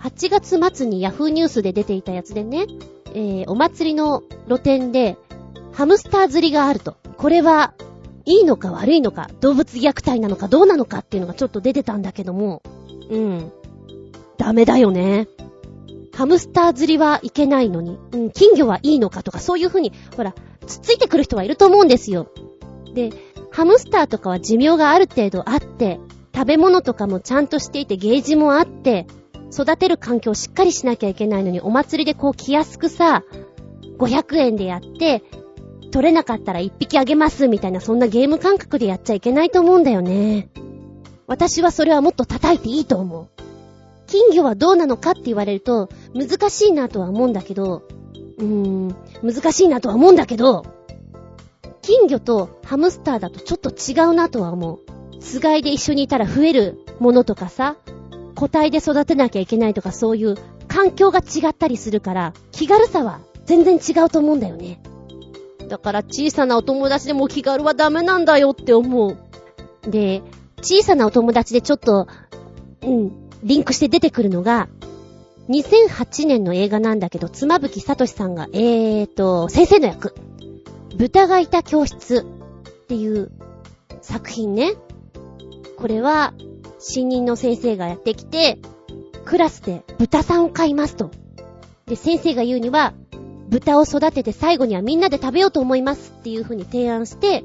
[0.00, 2.66] 8月末にヤフーニュースで出ていたやつでね、
[3.12, 5.18] えー、お祭りの露店で、
[5.72, 6.96] ハムスター釣りがあると。
[7.18, 7.74] これは、
[8.24, 12.62] いいのか悪いのか、動物虐待なのかどうなのかっていうのがちょっと出てたんだけども、
[13.10, 13.52] うん。
[14.38, 15.28] ダメだよね。
[16.16, 20.34] ハムスター釣りはいけないのに、うん、金魚はいいのかとかそういう風に、ほら、
[20.66, 22.28] つっついてくる人はいると思うんですよ。
[22.94, 23.10] で、
[23.50, 26.00] ハムスターとかは寿命がある程度あって、
[26.34, 29.06] 食べ物とかもちゃんとしていて、ゲージもあって、
[29.52, 33.22] 育てる環境をしっかりしなきゃいけないのに、お祭りでこう気安くさ、
[33.98, 35.22] 500円でやって、
[35.92, 40.48] 取れなかったら1匹あげますみたいなそんなゲーム感覚でやっちゃいけないと思うんだよね。
[41.26, 43.45] 私はそれはもっと叩いていいと思う。
[44.06, 47.82] 金魚はどうなのかって言われると難しいなとは思うんだけど、
[48.38, 50.64] うーん、難しいなとは思うんだけど、
[51.82, 54.80] 金魚とハムスターだとちょっと違うなとは思う。
[55.20, 57.76] つがいで一緒にいたら増えるものとかさ、
[58.34, 60.36] 個体で育てなきゃいけないとかそういう
[60.68, 64.80] 環境が違ったりするから、気軽さは全然違うと思うんだよね。
[65.68, 69.16] だから小さなお友達でも気軽はダメなんだよって思う。
[69.90, 70.22] で、
[70.62, 72.06] 小さなお友達でちょっと、
[72.82, 74.68] うん、リンクして出てくるのが、
[75.48, 80.16] 2008年の映画なんだけど、妻夫木聡さんが、えーと、先生の役。
[80.96, 83.30] 豚がいた教室っていう
[84.02, 84.72] 作品ね。
[85.78, 86.34] これは、
[86.80, 88.58] 新任の先生がやってきて、
[89.24, 91.12] クラスで豚さんを飼いますと。
[91.86, 92.94] で、先生が言うには、
[93.48, 97.44] 豚を育てて最後にはみんなで食べようと思いますっていう風に提案して、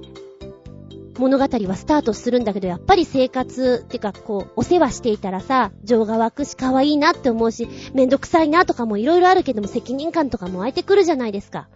[1.18, 11.68] 物語はスタートするんだけど、やっぱり生活、ってかこう、お世話していたらさ、情が湧くし可愛いなって思うし、めんどくさいなとかもいろいろあるけども、責任感とかも湧いてくるじゃないですか。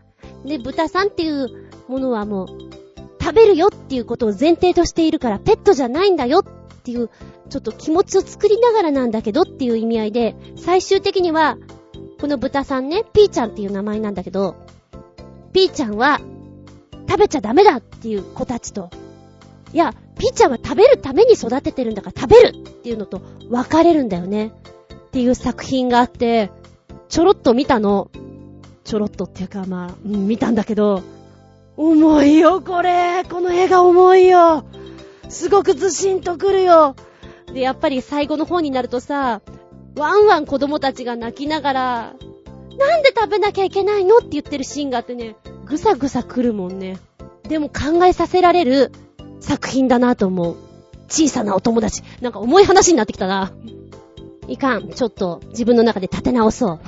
[0.46, 2.48] で、豚さんっていうものはもう、
[3.22, 6.44] 食べるよっていうことを前提としているから、ペットじゃないんだよっ
[6.84, 7.10] ていう、
[7.50, 11.58] ちょっと気持ちを作りながらなんだけどっていう意味合いで、最終的には、
[12.20, 14.56] この豚さんね、ピーちゃんっていう名前なんだけど、
[15.54, 16.20] ピーちゃんは、
[17.08, 18.90] 食べちゃダメだっていう子たちと、
[19.76, 23.20] いや、ピーちゃんは食べるために育ててるんだから食べるっていうのと
[23.50, 24.54] 分かれるんだよね。
[24.94, 26.50] っていう作品があって、
[27.10, 28.10] ちょろっと見たの。
[28.86, 31.04] ちょろっとっていうかまあ、うん、見たんだけど、
[31.76, 33.26] 重いよ、これ。
[33.30, 34.64] この映画重いよ。
[35.28, 36.96] すごくずしんとくるよ。
[37.54, 39.42] で、やっぱり最後の方になるとさ、
[39.98, 42.14] ワンワン子供たちが泣きながら、
[42.78, 46.98] なんで食べなきゃいけないのって言ってるシーンがあってね、ぐさぐさ来るもんね。
[47.44, 48.94] でも考えさせられる
[49.40, 50.58] 作品だなと思う。
[51.08, 52.02] 小さなお友達。
[52.22, 53.52] なんか重い話になってきたな。
[54.48, 54.90] いかん。
[54.90, 56.80] ちょっと自分の中で立て直そう。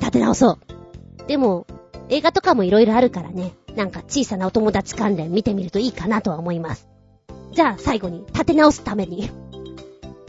[0.00, 0.58] 立て直そう。
[1.26, 1.66] でも、
[2.08, 3.54] 映画とかも色々あるからね。
[3.76, 6.88] なんか小さなお友達関連見てみるといいかなとは思います。
[7.52, 9.30] じゃあ最後に立て直すために。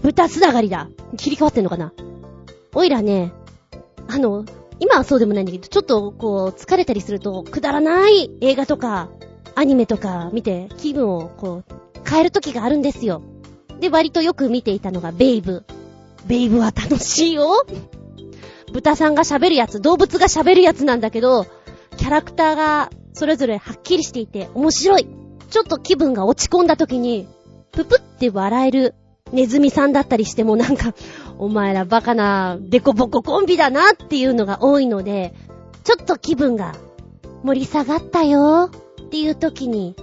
[0.02, 0.90] 豚つながりだ。
[1.18, 1.94] 切り替わってんのかな
[2.74, 3.34] おいらね、
[4.08, 4.46] あの、
[4.80, 9.10] 今はそうでもないんだけど、ちょっとこう、疲れたりすると、くだらない映画とか、
[9.56, 13.22] アニメとか見て、気分をこう、変える時があるんですよ。
[13.80, 15.64] で、割とよく見ていたのがベイブ。
[16.26, 17.66] ベイブは楽しいよ。
[18.72, 21.46] 豚さんが喋るやつ、動物が喋るやつなんだけど、
[21.98, 25.08] キャラクターがそれぞれはっきりしていて面白い。
[25.50, 27.28] ちょっと気分が落ち込んだ時に、
[27.72, 28.96] ぷぷって笑える
[29.32, 30.94] ネズミさんだったりしてもなんか、
[31.38, 35.34] お前らバカなデコボココンビだなっていうのが多いので、
[35.84, 36.76] ちょっと気分が
[37.44, 38.70] 盛り下がったよ
[39.10, 39.96] っていう時に、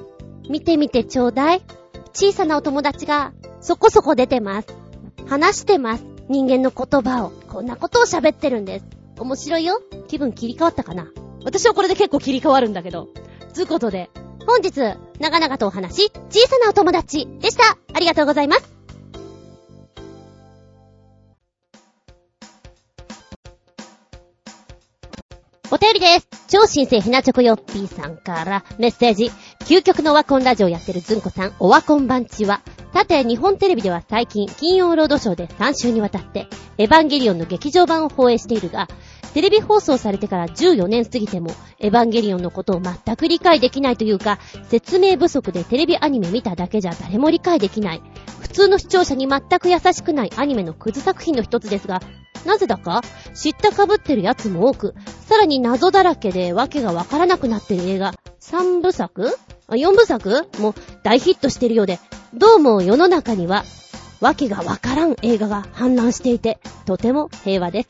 [0.50, 1.62] 見てみてちょうだい。
[2.12, 4.68] 小さなお友達がそこそこ出てます。
[5.28, 6.04] 話してます。
[6.28, 7.30] 人間の言葉を。
[7.48, 8.86] こんなことを喋ってるんです。
[9.20, 9.80] 面白いよ。
[10.08, 11.06] 気分切り替わったかな
[11.44, 13.08] 私はこれで結構切り替わるんだけど。
[13.52, 14.10] つうことで、
[14.44, 14.80] 本日、
[15.20, 17.78] 長々とお話、小さなお友達でした。
[17.94, 18.75] ありがとうございます。
[25.72, 26.28] お便りです。
[26.46, 29.32] 超新星ひなチョコヨッピーさんからメッセージ。
[29.60, 32.60] 究極のワコンラジオやってるずんこさん、おワコン番地は、
[32.92, 36.46] さて、日本テレビでは最近、金曜ロードショーで3週にわたって、
[36.78, 38.86] エヴァンゲリオンの劇場版を放映しているが、
[39.34, 41.50] テレビ放送されてから14年過ぎても、
[41.80, 44.38] エヴァンゲリオンのことを全く理解できないというか、
[44.68, 48.02] 説明不足でテレビアニメ見ただけじゃ誰も理解できない。
[48.40, 52.00] 普通の視聴者に全く優しくないアニメのクズ作品の一つですが、
[52.46, 53.02] なぜだか
[53.34, 54.94] 知ったかぶってるやつも多く、
[55.26, 59.36] さらに謎だらけでわけがわからなくなってる映画、3部作？
[59.68, 60.48] ?4 部作？
[60.58, 61.98] も大ヒットしてるようで、
[62.34, 63.64] どうも世の中には、
[64.20, 67.88] わけがわからん映画が氾濫していて、とても平和です。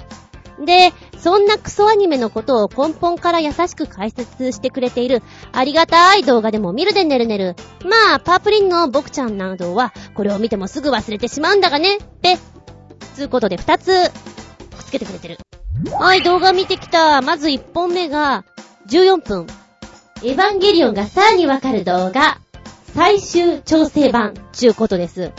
[0.64, 7.56] で、そんなクソアニメのことを根本から優しく解説してくれている、ありがたい動画でも見るでねるねる。
[7.84, 12.38] まあ、パープリンの僕ちゃんなどは、これを見てもすぐ忘れてしまうんだがね、って。
[13.14, 14.12] つうことで二つ、くっ
[14.86, 15.38] つけてくれてる。
[15.98, 17.20] はい、動画見てきた。
[17.20, 18.44] まず一本目が、
[18.88, 19.46] 14分。
[20.22, 22.38] エヴァンゲリオンがさらにわかる動画。
[22.94, 25.32] 最終調整版、ちゅうことです。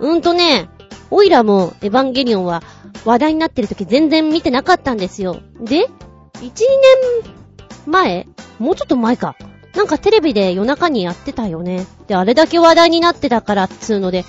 [0.00, 0.68] うんとね、
[1.10, 2.62] オイラもエヴァンゲリオンは
[3.04, 5.40] 話題になってる時全然見てなかったんですよ。
[5.60, 5.88] で、1、
[6.40, 6.50] 2年
[7.86, 8.26] 前
[8.58, 9.36] もうちょっと前か。
[9.74, 11.86] なんかテレビで夜中にやってたよね。
[12.06, 14.24] で、あれだけ話題になってたからっつうので、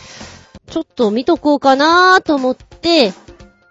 [0.67, 3.13] ちょっと見とこうかなーと思って、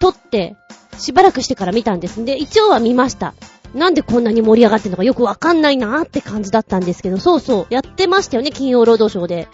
[0.01, 0.57] 撮って、
[0.99, 3.35] しばらくしてから見たんですで、一応は見ました。
[3.75, 9.49] なんでこんなに盛り上がってんのかよくわかんないなーって感じだったんですけど、そうそう、やってましたよね、金曜労働省で。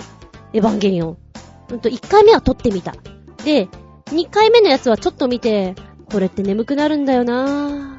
[0.52, 1.18] エヴァンゲリオン。
[1.70, 2.94] うんと、1回目は撮ってみた。
[3.44, 3.68] で、
[4.06, 5.74] 2回目のやつはちょっと見て、
[6.12, 7.98] これって眠くなるんだよな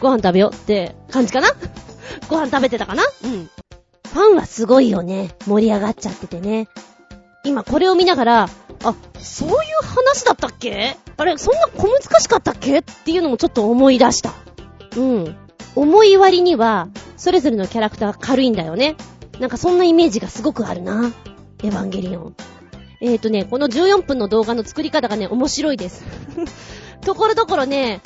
[0.00, 1.48] ご飯食べよって感じかな？
[2.28, 3.02] ご飯食べてたかな？
[3.24, 3.50] うん。
[4.12, 5.36] ファンはすごいよね。
[5.46, 6.68] 盛り上がっちゃっててね。
[7.44, 8.48] 今これを見ながら、
[8.84, 10.96] あ、そういう話だったっけ？
[11.16, 12.78] あれ、そんな小難しかったっけ？
[12.78, 14.32] っていうのもちょっと思い出した。
[14.96, 15.36] うん。
[15.74, 18.96] 思い割には、それぞれのキャラクターが軽いんだよね。
[19.40, 21.12] なんかそんなイメージがすごくあるな。
[21.62, 22.36] エヴァンゲリオン。
[23.00, 26.04] えっ、ー、とね、この14分の動画の作り方がね、面白いです。
[27.02, 28.00] ところどころね、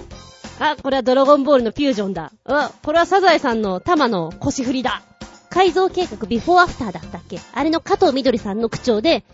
[0.59, 2.32] あ、これはドラゴンボールのフュージョンだ。
[2.45, 5.03] あ、これはサザエさんの玉の腰振りだ。
[5.51, 7.41] 改造計画ビフォーアフターだったっけ？
[7.53, 9.24] あれの加藤みどりさんの口調で、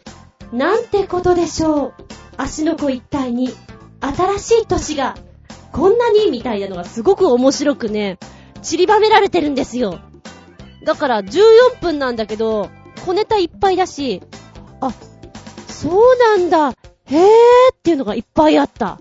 [0.53, 1.95] なんてことでしょう。
[2.37, 3.51] 足の子一体に、
[4.01, 5.17] 新しい年が、
[5.73, 8.19] こんなにみたいなのがすごく面白くね、
[8.63, 9.99] 散りばめられてるんですよ。
[10.85, 12.71] だから14分なんだけど、
[13.07, 14.23] 小ネタいっぱいだし、
[14.81, 14.93] あ、
[15.69, 16.69] そうなんだ。
[16.69, 17.29] へー
[17.73, 19.01] っていうのがいっぱいあった。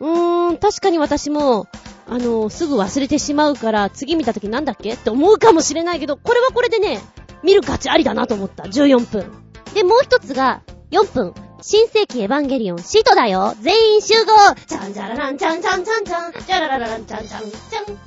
[0.00, 1.66] うーん、確かに私も、
[2.08, 4.94] あの、すぐ忘れてしまうから、次見た時なんだっけ？
[4.94, 7.00] って思うかもしれないけど、これはこれでね、
[7.42, 8.64] 見る価値ありだなと思った。
[8.64, 9.30] 14分。
[9.74, 11.34] で、もう一つが、4分。
[11.60, 13.54] 新世紀エヴァンゲリオン、シートだよ。
[13.60, 14.54] 全員集合。
[14.66, 17.26] チャンジャラランチャンチャンチャンチャンチャラララランチャン。
[17.26, 17.98] チャンチャン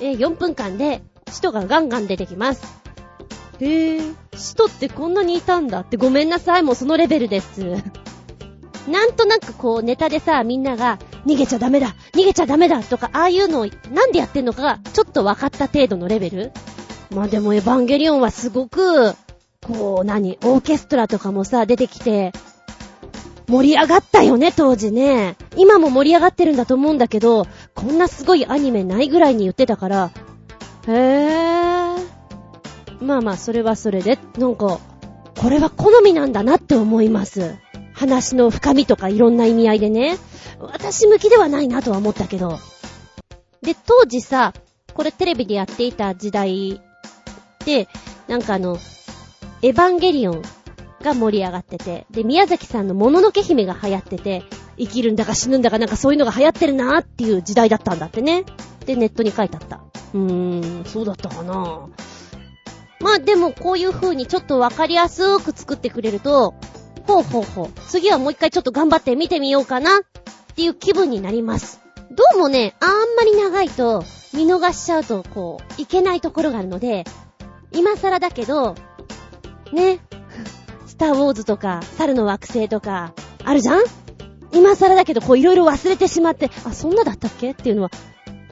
[0.00, 2.62] え、4分間で、使徒がガンガン出てきます。
[3.60, 4.00] へえ、
[4.36, 7.62] 使徒ってこんなにいたんだってごめんなさい、もうそのレベルです。
[8.88, 11.94] なんとなくこうネタでさ、みんなが逃げちゃダメだ。
[12.12, 16.52] 逃げちゃダメだとか、ああいうのをなんでやってんのかがちょっと分かった程度のレベル。
[17.10, 19.14] まあでもエヴァンゲリオンはすごく、
[19.66, 22.32] こう、何、オーケストラとかもさ、出てきて、
[23.50, 25.36] 盛り上がったよね、当時ね。
[25.56, 30.10] 今も盛り上がってるんだと思うんだけど、こんなすごいアニメないぐらいに言ってたから、
[30.86, 33.04] へぇー。
[33.04, 34.78] まあまあ、それはそれで、なんか、
[35.36, 37.56] これは好みなんだなって思います。
[37.92, 40.16] 話の深みとかいろんな意味合いでね。
[40.60, 42.60] 私向きではないなとは思ったけど。
[43.62, 44.54] で、当時さ、
[44.94, 46.80] これテレビでやっていた時代
[47.64, 47.88] で、
[48.28, 48.78] なんかあの、
[49.62, 50.42] エヴァンゲリオン
[51.02, 54.42] が盛り上がってて、で、宮崎さんのもののけ姫が流行ってて、
[54.78, 58.44] 生きるんだか死ぬんだかなんかそういうのが流行ってるなーっていう時代だったんだってね。
[58.86, 59.80] で、ネットに書いてあった。
[60.14, 61.88] うーん、そうだったかな
[63.00, 66.54] まあでもこういう風にちょっとわかりやすく作ってくれると、
[67.06, 70.00] ほうほうほう、次はもう一回ちょっと頑張って見てみようかなっ
[70.54, 71.80] ていう気分になります。
[72.10, 77.04] どうもね、あんまり長いと見逃しちゃうとこう、いけないところがあるので、
[77.72, 78.74] 今更だけど、
[79.72, 80.00] ね、
[81.00, 83.82] ターウォーズとか、猿の惑星とか、あるじゃん？
[84.52, 87.52] 今更だけどこういろいろ忘れてしまって、あ、そんなだったっけ？
[87.52, 87.90] っていうのは、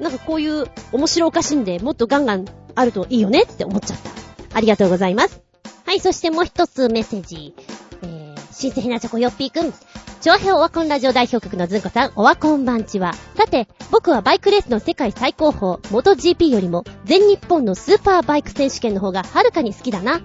[0.01, 4.11] なんかこういう面白おかしいんで、もっとガンガンあるといいよねって思っちゃった。
[4.57, 5.43] ありがとうございます。
[5.85, 7.55] はい、そしてもう一つメッセージ。
[8.03, 9.75] えー、新鮮なチョコヨッピーくん。
[10.21, 13.13] 長編オワコンラジオ代表局のずんこさん、オワコン番地は。
[13.37, 20.21] さて、僕はバイクレースの世界最高峰、元 GP よりも、全日本のスーパーバイク選手権の方がはるかに好きだな。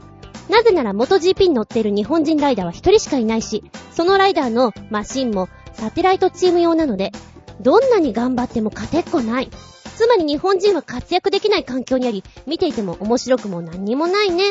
[0.54, 7.12] なぜなら元 GP に乗っている日本人ライダーは一人しかいないし、そのライダーのマシンもサテライトチーム用なので、
[7.60, 9.50] どんなに頑張っても勝てっこない。
[9.96, 14.44] つまり日本人は活躍できない環境にあり、見ていても面白くも何にもないね。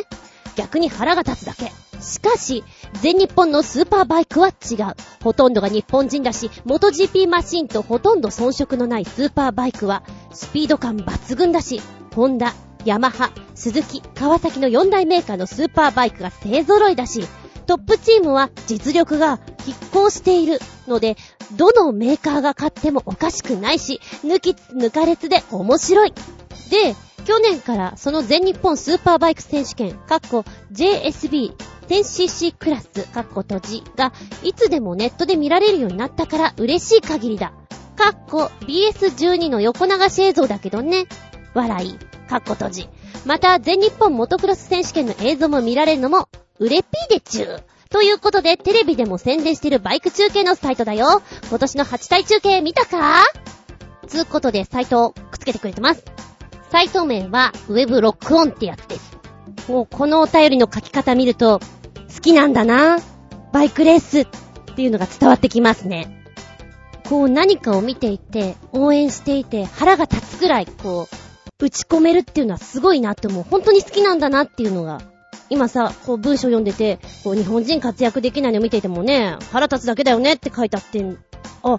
[0.57, 1.71] 逆に腹が立つだけ。
[2.01, 4.97] しかし、全日本のスーパーバイクは違う。
[5.23, 11.81] ほとんどが日本人だし、元 GP マシンとほとんど遜色のないスーパーバイクは、スピード感抜群だし、
[12.13, 12.55] ホンダ、
[12.85, 17.27] ヤマハ、スズキ、川崎の4大メーカーのスーパーバイクが勢揃いだし、
[17.67, 20.59] トップチームは実力が拮抗している
[20.89, 21.17] ので、
[21.57, 26.13] どのメーカーが勝ってもおかしくないし、抜き抜かれつで面白い。
[26.71, 31.55] で、去年からその全日本スーパーバイク選手権、カッコ JSB
[31.89, 34.13] 1000cc クラス、カッコ閉じが、
[34.43, 37.53] いつでもネットで見られるようになったから嬉しい限りだ。
[37.97, 41.07] カッコ BS12 の横流し映像だけどね。
[41.55, 41.99] 笑い、
[42.33, 42.89] カッコ閉じ。
[43.27, 46.29] また、全日本モトクロス選手権の映像も見られるのも、
[46.59, 47.63] うれぴーでちゅう。
[47.91, 51.21] ということで、テレビでも宣伝してるバイク中継のサイトだよ。
[51.51, 53.25] 今年の8体中継見たか？
[54.07, 56.05] つうことで、サイトをくっつけてくれてます。
[56.71, 59.19] サイト名は、ウェブロックオンってやつです。
[59.69, 61.61] もう、このお便りの書き方見ると、
[62.15, 62.99] 好きなんだな。
[63.53, 64.27] バイクレースっ
[64.75, 66.25] ていうのが伝わってきますね。
[67.11, 71.17] こう何かを見ていて、応援していて、腹が立つくらい、こう、
[71.63, 73.45] 打ち込めるっていうのはすごいなって思う。
[73.49, 75.01] 本当に好きなんだなっていうのが
[75.49, 81.05] 今さ、こう文章読んでて、こう日本人活躍できないの見ていてもね、腹立つだけだよねって書いてあって、
[81.63, 81.77] あ、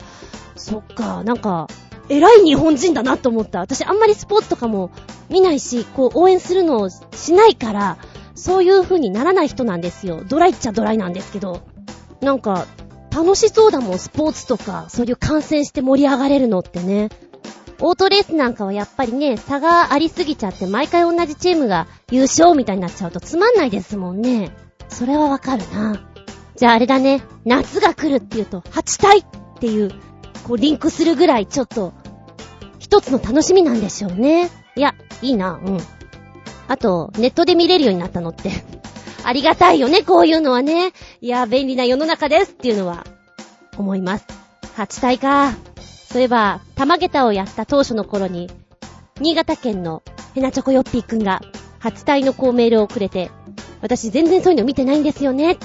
[0.56, 1.68] そっか、なんか、
[2.08, 3.60] 偉い日本人だなと思った。
[3.60, 4.92] 私あんまりスポーツとかも
[5.30, 7.98] 見ないし、こう応援するのをしないから、
[8.36, 10.22] そういう風にならない人なんですよ。
[10.28, 11.62] ドライっちゃドライなんですけど。
[12.22, 12.68] なんか、
[13.12, 17.10] 楽しそうだもん、スポーツとか、そういう観戦して盛り上がれるのってね。
[17.86, 24.56] オートレースなんかはやっぱりね、差がありすぎちゃって毎回同じチームが優勝みたいになっちゃうとつまんないですもんね。
[24.88, 26.10] それはわかるな。
[26.56, 29.26] じゃああれだね、夏が来るって言うと、8体っ
[29.60, 29.92] ていう、
[30.46, 31.92] こうリンクするぐらいちょっと、
[32.80, 34.50] 一つの楽しみなんでしょうね。
[34.78, 35.78] いや、いいな、うん。
[36.70, 38.50] あと、ネットで見れるようになったのって
[39.26, 40.94] ありがたいよね、こういうのはね。
[41.20, 43.06] いや、便利な世の中ですっていうのは、
[43.78, 44.26] 思います。
[44.78, 45.73] 8体か。
[46.14, 48.48] そういえば、玉桁をやった当初の頃に、
[49.20, 50.04] 新潟県の
[50.36, 51.42] ヘナチョコヨッピーくんが、
[51.80, 53.32] 初体のこうメールをくれて、
[53.82, 55.58] 私全然そういうの見てないんですよね。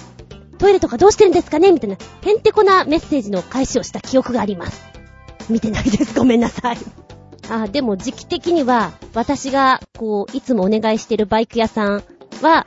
[0.56, 1.70] トイレとかどうしてるんですかね？
[1.70, 4.82] みたいな、へんてこなメッセージの返しをした記憶があります。
[5.50, 6.18] 見てないです。
[6.18, 6.78] ごめんなさい。
[7.50, 12.04] あ、でも時期的には、私が、こう、いつもお願いしてるバイク屋さん
[12.40, 12.64] は、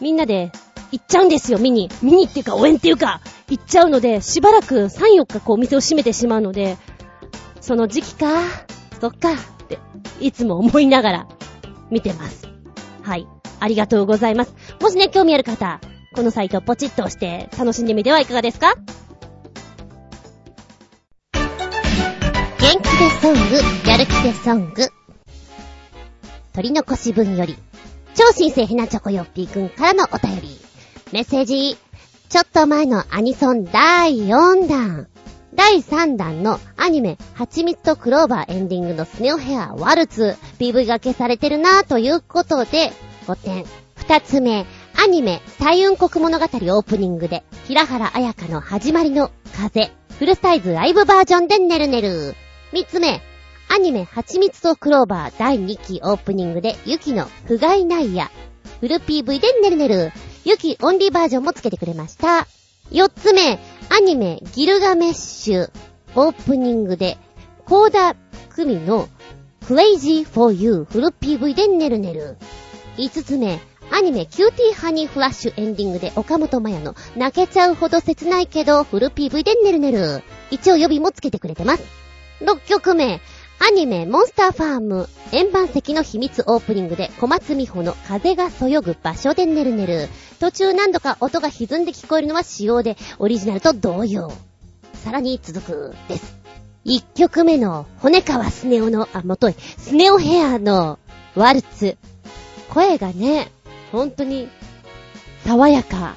[0.00, 0.52] みんなで
[0.92, 1.90] 行っちゃうんですよ、見に。
[2.00, 6.76] 見にっていうか、応援っていうか、行っちゃうので、しばらく3、4日こう、店を閉めてしまうので、
[7.64, 8.26] その時期か、
[9.00, 9.36] そっか、っ
[9.68, 9.78] て、
[10.20, 11.26] いつも思いながら、
[11.90, 12.46] 見てます。
[13.00, 13.26] はい。
[13.58, 14.54] ありがとうございます。
[14.82, 15.80] もしね、興味ある方、
[16.14, 18.74] このサイトポチッと押して楽しんでみてはいかがですか？
[21.32, 24.88] 元気でソング、やる気でソング。
[26.52, 27.56] 取り残し分より、
[28.14, 30.60] 超新星ひなチョコヨッピーくんからのお便り。
[31.12, 31.78] メッセージ。
[32.28, 35.08] ちょっと前のアニソン第4弾。
[35.54, 42.92] 第3弾のアニメ、蜂蜜とクローバーエンディングのスネオヘアワルツ、PV が消されてるなぁということで、
[43.26, 43.64] 5点。
[43.96, 44.66] 2つ目、
[45.02, 52.34] アニメ、彩雲国物語オープニングで、平原綾香の始まりの風、フルサイズライブバージョンでねるねる。
[52.72, 53.22] 三つ目、
[53.68, 58.30] アニメ、ハチミツとクローバー第2期オープニングで、 YUKI のふがいないや、
[58.80, 60.12] フル PV でねるねる。
[60.44, 62.46] YUKI オンリーバージョンもつけてくれました。
[62.90, 63.58] 四つ目、
[63.90, 65.70] アニメ、ギルガメッシュ、
[66.14, 67.18] オープニングで、
[67.64, 68.14] コーダ
[68.50, 69.08] クミの
[69.66, 72.36] Crazy for You フル PV でねるねる。
[72.96, 73.60] 5つ目、
[73.90, 80.22] アニメ、キューティーハニーフラッシュエンディングで岡本麻也の泣けちゃうほど切ないけどフル PV でねるねる。
[80.50, 81.84] 一応予備もつけてくれてます。
[82.40, 83.20] 6曲目、
[83.60, 90.08] アニメ、モンスターファーム、円盤石の秘密オープニングで小松美穂の風がそよぐ場所でねるねる。
[90.38, 94.32] 途中何度か音が歪んで聞こえるのは仕様で、オリジナルと同様。
[94.92, 96.36] さらに続く、です。
[96.84, 100.98] 1曲目の、骨川スネ夫の、あ、もとい、スネ夫ヘアの、
[101.34, 101.96] ワルツ。
[102.68, 103.50] 声がね、
[103.92, 104.48] 本当に、
[105.44, 106.16] 爽やか。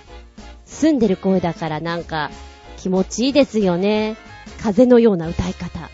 [0.65, 2.29] 澄んでる声だからなんか、
[2.77, 4.17] 気持ちいいですよね。
[4.61, 5.89] 風のような歌い方。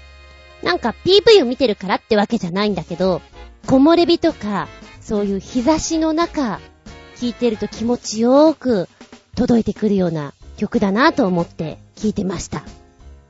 [0.63, 3.21] なんか PV を見てるからってわけじゃないんだけど、
[3.67, 4.67] 木漏れ日とか、
[5.01, 6.59] そういう日差しの中、
[7.19, 8.89] 聴いてると気持ちよーく
[9.35, 12.63] 届いてくるような曲だなと思って聴いてました。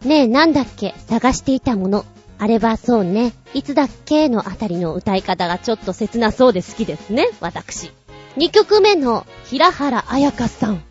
[0.06, 0.94] ねえ、なんだっけ？
[1.08, 2.06] 探していたもの。
[2.38, 3.34] あれはそうね。
[3.54, 4.30] いつだっけ？
[4.30, 7.92] のあたりの歌い方がちょっと切なそうで好きですね、私。
[8.38, 10.84] 2曲目の平原綾香さん。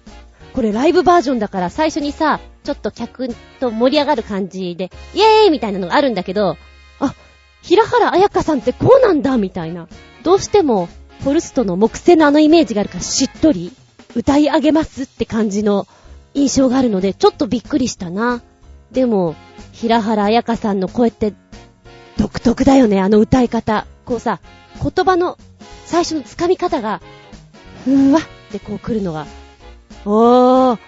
[0.55, 3.29] これライブバージョンだから最初にさ、ちょっと客
[3.61, 6.57] と盛り上がる感じで、イエーイみたいなのがあるんだけど、
[7.01, 7.15] あ、
[7.63, 9.89] 平原綾香さんってこうなんだみたいな。
[10.23, 10.89] どうしても、
[11.21, 13.73] フォルストの木製のあのイメージがあるからしっとり、
[14.15, 15.87] 歌い上げますって感じの
[16.35, 18.43] 印象があるので、ちょっとびっくりしたな。
[18.91, 19.35] でも、
[19.73, 21.35] 平原綾香さんの声って
[22.19, 23.87] 独特だよね、あの歌い方。
[24.05, 24.41] こうさ、
[24.83, 25.39] 言葉の
[25.87, 27.01] 最初の掴み方が
[27.85, 29.27] ふわってこう来るのが、
[30.05, 30.79] おー、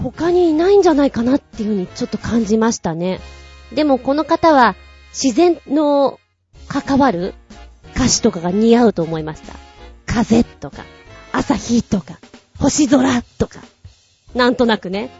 [0.00, 3.20] 他にいないんじゃないかなっていう風にちょっと感じましたね。
[3.74, 4.76] でもこの方は
[5.12, 6.18] 自然の
[6.68, 7.34] 関わる
[7.94, 9.54] 歌詞とかが似合うと思いました。
[10.06, 10.84] 風とか、
[11.32, 12.18] 朝日とか、
[12.58, 13.60] 星空とか。
[14.34, 15.10] なんとなくね、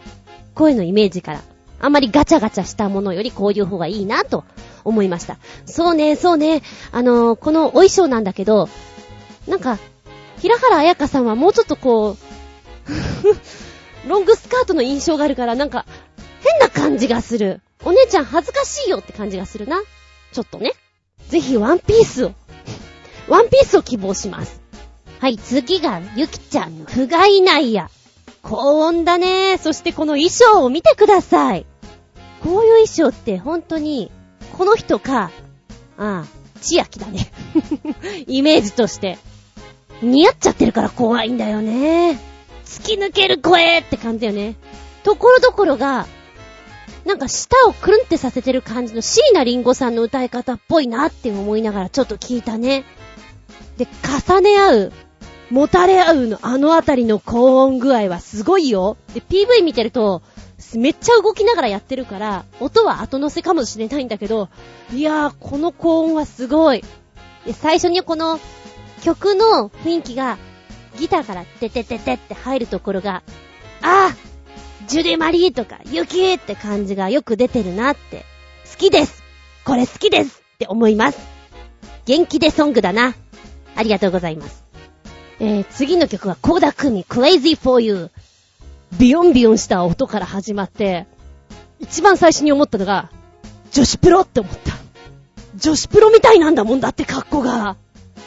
[0.55, 1.41] 声のイメージから、
[1.79, 4.43] あんまりガチャガチャしたものよりこういう方がいいなと
[4.83, 5.37] 思いました。
[5.65, 6.61] そうね、そうね、
[6.91, 8.69] あのー、このお衣装なんだけど、
[9.47, 9.77] なんか、
[10.39, 12.17] 平原綾香さんはもうちょっとこう
[14.07, 15.85] ロングスカートの印象があるから、なんか、
[16.41, 17.61] 変な感じがする。
[17.85, 19.81] お姉ちゃん恥ずかしいよって感じがするな。
[20.31, 20.73] ちょっとね。
[21.29, 22.31] ぜひワンピースを、
[23.27, 24.61] ワンピースを希望します。
[25.19, 27.89] はい、次が、ゆきちゃんの不甲斐ないや。
[28.41, 29.57] 高音だね。
[29.57, 31.65] そしてこの衣装を見てください。
[32.41, 34.11] こういう衣装って本当に、
[34.57, 35.31] この人か、
[35.97, 36.25] ああ、
[36.59, 37.31] 千秋だね。
[38.27, 39.17] イメージとして。
[40.01, 42.32] 似合っちゃってるから怖いんだよね。
[42.73, 44.55] 突き抜ける声って感じだよね。
[45.03, 46.07] ところどころが、
[47.05, 52.83] なんか舌をくるんってさせてる感じの椎名林檎さんの歌い方っぽいなって思いながらちょっと聞いたね。
[53.77, 53.87] で、
[54.27, 54.91] 重ね合う、
[55.51, 58.97] もたれ合うのあのあたりの高音具合はすごいよ。
[59.13, 60.23] で、PV 見てると、
[60.75, 64.49] めっちゃ動きながらやってるから、音は後乗せかもしれないんだけど、
[64.91, 66.83] いやー、この高音はすごい。
[67.45, 68.39] で、最初にこの
[69.03, 70.37] 曲の雰囲気が、
[70.97, 73.23] ギターからててててって入るところが、
[73.81, 74.15] ああ
[74.87, 78.25] ジュディマリーとか、ユキーって感じがよく出てるなって。
[78.69, 79.23] 好きです
[79.65, 81.19] これ好きですって思います。
[82.05, 83.15] 元気でソングだな。
[83.75, 84.65] ありがとうございます。
[85.39, 88.09] えー、次の曲は、コーダクミ、Crazy for You。
[88.99, 91.07] ビヨンビヨンした音から始まって、
[91.79, 93.09] 一番最初に思ったのが、
[93.71, 94.73] 女子プロって思った。
[95.55, 97.77] 女子プロみたいなんだもんだって格好が。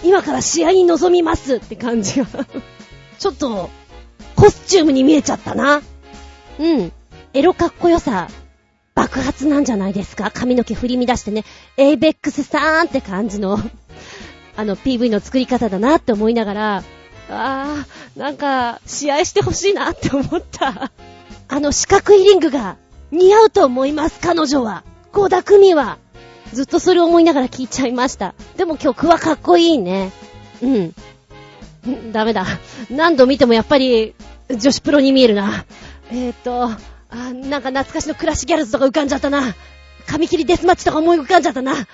[0.03, 2.27] 今から試合に臨みますって感じが
[3.19, 3.71] ちょっと、
[4.35, 5.81] コスチュームに見えちゃったな。
[6.59, 6.93] うん。
[7.33, 8.29] エロかっこよさ、
[8.95, 10.31] 爆発なんじゃないですか？
[10.33, 11.45] 髪の毛振り乱してね、
[11.77, 13.59] エイベックスさーんって感じの
[14.57, 16.85] あの PV の作り方だなって思いながら、
[17.31, 20.91] あー、なんか、試合してほしいなって思った
[21.49, 22.77] あの四角いリングが
[23.11, 24.85] 似合うと思います、彼女は。
[25.13, 25.99] コーダクミは。
[26.53, 28.35] ずっとそれを思いながら聞いちゃいました。
[28.57, 30.13] でも曲はかっこいいね。
[30.63, 30.95] うん。
[32.13, 32.47] ダメだ。
[32.91, 34.15] 何度見てもやっぱり、
[34.49, 35.65] 女子プロに見えるな。
[36.11, 36.79] えーと、あ、
[37.33, 39.55] なんか懐かしのクラッシュギャルズとか浮かんじゃったな。
[40.07, 41.73] 髪切りデスマッチとか思い浮かんじゃったな。
[41.73, 41.85] あ、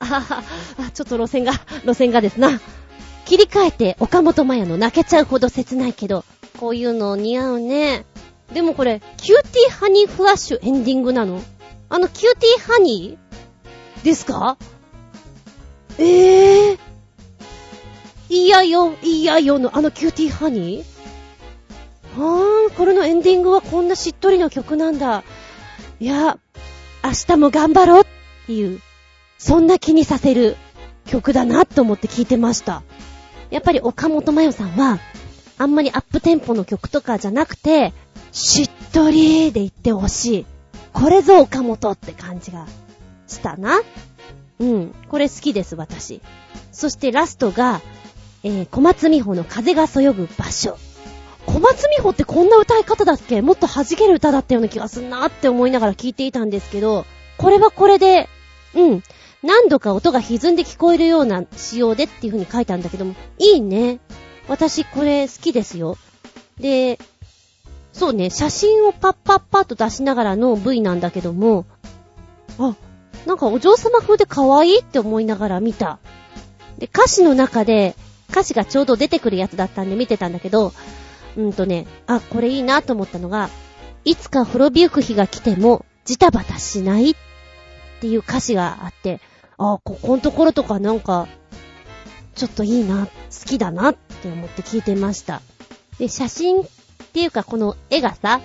[0.00, 0.42] あ、
[0.78, 1.52] あ、ちょっと路線が、
[1.84, 2.60] 路線がですな。
[3.24, 6.24] 切り替えて岡本麻也の泣けちゃうほど切ないけど、
[6.58, 8.04] こういうの似合うね。
[8.52, 11.42] でもこれ、キューティーハニーフラッシュエンディングなの？
[11.88, 13.23] あのキューティーハニー？
[14.04, 14.56] ですか？
[15.98, 16.78] ええー？
[18.28, 22.20] いやよ、いやよのあのキューティーハニー？
[22.20, 25.24] はーん、これのエンディングはこんなしっとりの曲なんだ。
[25.98, 26.38] いや、
[27.02, 28.06] 明日も頑張ろうっ
[28.46, 28.80] ていう、
[29.38, 30.56] そんな気にさせる
[31.06, 32.82] 曲だなと思って聴いてました。
[33.50, 34.98] やっぱり岡本真代さんは、
[35.56, 37.92] あんまりアップテンポの曲とかじゃなくて、
[38.32, 40.46] しっとりで言ってほしい。
[40.92, 42.66] これぞ岡本って感じが
[43.26, 43.80] したな。
[44.58, 44.94] うん。
[45.08, 46.20] これ好きです、私。
[46.72, 47.80] そしてラストが、
[48.42, 50.76] えー、小松美穂の風がそよぐ場所。
[51.46, 53.42] 小松美穂ってこんな歌い方だっけ？
[53.42, 57.04] もっと弾ける歌だったような気がすんなって思いながら聞いていたんですけど、
[57.36, 58.28] これはこれで、
[58.74, 59.02] うん。
[59.42, 64.00] 何度か音が歪んで聞こえるような仕様でっていう風に書いたんだけども、いいね。
[64.48, 65.98] 私これ好きですよ。
[66.58, 66.98] で、
[67.92, 71.66] そうね、写真をパッパッパッと出しながらの V なんだけども、
[72.58, 72.74] あ、
[73.26, 75.98] なんかお嬢様風で可愛いって思いながら見た。
[76.78, 77.96] で、歌詞の中で、
[78.30, 80.72] 歌詞がちょうど出てくるやつだったんで見てたんだけど、
[81.36, 83.48] うんとね、あ、これいいなと思ったのが、
[84.04, 87.14] いつか滅びゆく日が来ても、ジタバタしないっ
[88.00, 89.20] ていう歌詞があって、
[89.56, 91.28] あ、ここのところとかなんか、
[92.34, 93.10] ちょっといいな、好
[93.46, 95.40] きだなって思って聞いてました。
[95.98, 96.66] で、写真っ
[97.12, 98.40] ていうかこの絵がさ、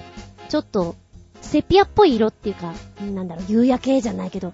[0.49, 0.95] ちょっと、
[1.41, 4.53] セピアっぽい色っていうか、なんだろう、夕焼けじゃないけど、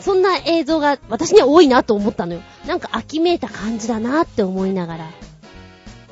[0.00, 2.40] そんな映像が私には多いなと思ったのよ。
[2.66, 5.10] なんか秋めいた感じだなって思いながら。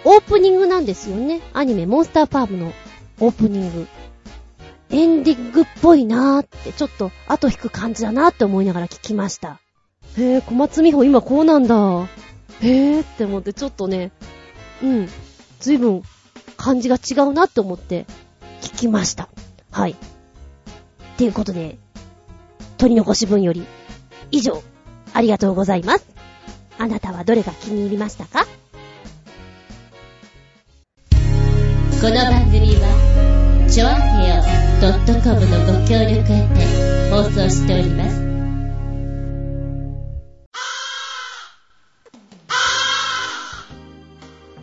[0.04, 1.40] オープニングなんですよね。
[1.52, 2.72] アニメモンスターパームの
[3.20, 3.86] オープニング。
[4.90, 9.60] エンディングっぽいなーって、ちょっと後引く感じだなって思いながら聞きました。
[10.16, 12.08] へぇ、小松美穂今こうなんだ。
[12.60, 14.10] へぇって思ってちょっとね、
[14.82, 15.08] うん、
[15.60, 16.02] ずいぶん
[16.56, 18.06] 感じが違うなって思って
[18.62, 19.28] 聞きました。
[19.70, 19.92] はい。
[19.92, 19.96] っ
[21.16, 21.78] ていうことで、
[22.78, 23.66] 取り残し分より
[24.30, 24.62] 以上、
[25.12, 26.06] ありがとうございます。
[26.78, 28.46] あなたはどれが気に入りましたか？
[32.00, 33.90] この番組は、ちょあ
[34.22, 34.42] へよ
[35.22, 38.18] .com のご協力へて放送しております。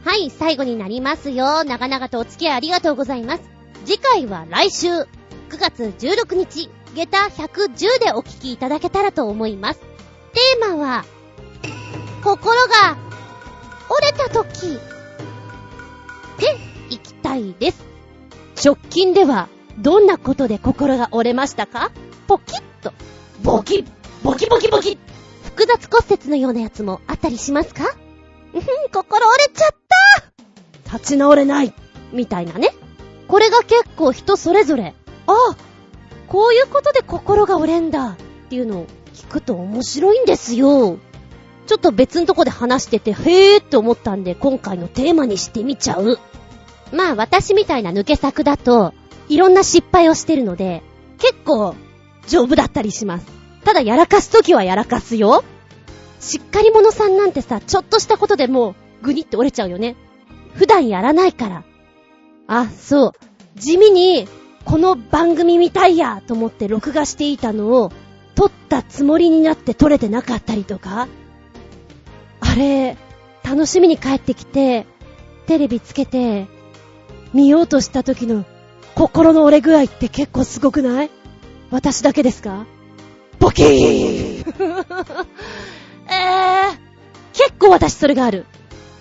[0.04, 1.64] はい、最後になりますよ。
[1.64, 3.57] 長々とお付き合いありがとうございます。
[3.86, 5.08] 次回は来週、9
[5.60, 9.80] 月16日、下駄110でお聞きいただけたらと思います。
[9.80, 11.06] テーマは、
[12.24, 12.98] 心が
[13.90, 14.80] 折れた時
[16.38, 16.58] で
[16.90, 17.86] いきたいです。
[18.64, 19.48] 直近では、
[19.78, 21.92] どんなことで心が折れましたか？
[22.28, 22.92] ポキッと。
[23.44, 23.86] ボキ
[24.24, 24.98] ボキボキボキ
[25.44, 27.84] 複雑骨折のようなやつもあったりしますか？
[28.54, 29.76] うん、心折れちゃっ
[30.86, 31.74] た立ち直れない
[32.12, 32.74] みたいなね。
[33.28, 34.94] これが結構人それぞれ、
[35.28, 35.56] ああ、
[36.28, 38.16] こういうことで心が折れんだっ
[38.50, 40.98] ていうのを聞くと面白いんですよ。
[41.66, 46.20] ちょっと別のとこで話してて、へーって思ったんで、今回のテーマにしてみちゃう。
[46.94, 48.94] まあ私みたいな抜け作だと、
[49.28, 50.82] いろんな失敗をしてるので、
[51.18, 51.76] 結構、
[52.28, 53.26] 丈夫だったりします。
[53.66, 55.44] ただやらかすときはやらかすよ。
[56.22, 59.98] しっかり者さんなんてさ、ちょっとしたことでもう、ぐにって折れちゃうよね。
[60.54, 61.64] 普段やらないから。
[62.48, 63.12] あ、そう。
[63.60, 64.28] 地味に、
[64.66, 67.92] この番組見たいやと思って録画していたのを、
[68.36, 71.08] 撮ったつもりになって撮れてなかったりとか？
[72.40, 72.98] あれ、
[73.44, 74.86] 楽しみに帰ってきて、
[75.48, 76.48] テレビつけて、
[77.34, 78.46] 見ようとした時の
[78.96, 81.10] 心の折れ具合って結構すごくない？
[81.72, 82.66] 私だけですか？
[83.40, 83.68] ボキー
[86.10, 86.78] えー、
[87.34, 88.46] 結構私それがある。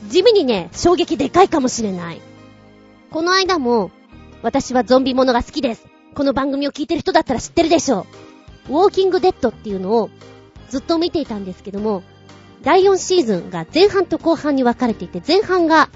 [0.08, 2.20] 地味にね、衝撃でかいかもしれない。
[3.16, 3.92] この間も、
[4.42, 5.86] 私はゾンビものが好きです。
[6.14, 8.04] この番組を聞いてる人だったら知ってるでしょ
[8.68, 8.72] う。
[8.74, 10.10] ウォーキングデッドっていうのを
[10.68, 12.02] ずっと見ていたんですけども、
[12.62, 15.88] 第4シーズンが前半と後半に分かれていて、前半が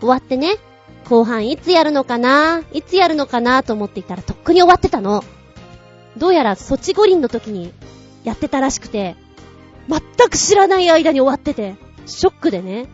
[0.00, 0.56] 終わってね、
[1.10, 5.22] 後半いつやるのかないつやるのかなと思っていたらとっくに終わってたの。
[6.16, 7.70] どうやらソチ五輪の時に
[8.24, 9.14] やってたらしくて、
[9.90, 10.00] 全
[10.30, 11.74] く知らない間に終わってて、
[12.06, 12.86] ショックでね。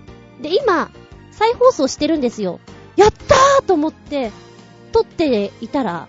[0.42, 0.90] で、今、
[1.30, 2.58] 再放送してるんですよ。
[2.98, 4.32] やったーと思って、
[4.90, 6.08] 撮っていたら、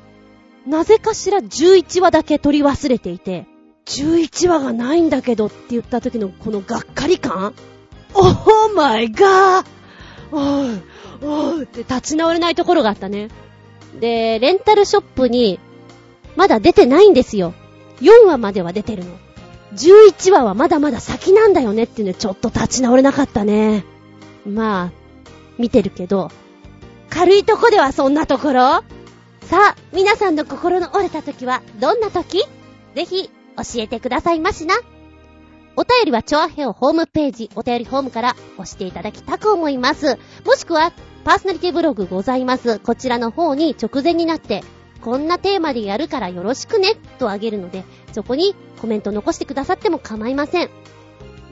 [0.65, 3.45] なぜかしら11話だけ撮り忘れていて、
[3.85, 7.53] 11話がないんだけどって言った時のこのがっかり感
[8.15, 9.65] オーマイガー
[10.31, 10.81] おー、
[11.21, 13.29] おーって立ち直れないところがあったね。
[13.99, 15.59] で、レンタルショップに、
[16.35, 17.53] まだ出てないんですよ。
[18.01, 19.11] 4話までは出てるの。
[19.75, 23.85] 11話はまだまだ先なんだよねっていうのちょっと立ち直れなかったね。
[24.47, 24.91] まあ、
[25.59, 26.31] 見てるけど、
[27.09, 28.83] 軽いとこではそんなところ？
[29.41, 32.43] さあ、皆さんの心の折れた時はどんな時？
[32.95, 34.75] ぜひ教えてくださいましな。
[35.75, 40.17] お便りはチョアヘオホームページ、お便りホームから押していただきたく思います。
[40.45, 40.91] もしくは、
[41.23, 42.79] パーソナリティブログございます。
[42.79, 44.63] こちらの方に直前になって、
[45.01, 50.69] こんなテーマでやるからよろしくね、とあげるので、そこにコメント残してくださっても構いません。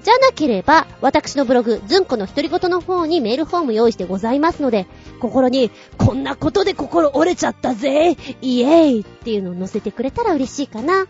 [0.08, 4.88] じゃなければ、私のブログ、ずんこの独り言の方にメールフォーム用意してございますので、
[5.20, 11.08] 心に、こんなことで心折れちゃったぜイエーイっていうのを載せてくれたら嬉しいかな。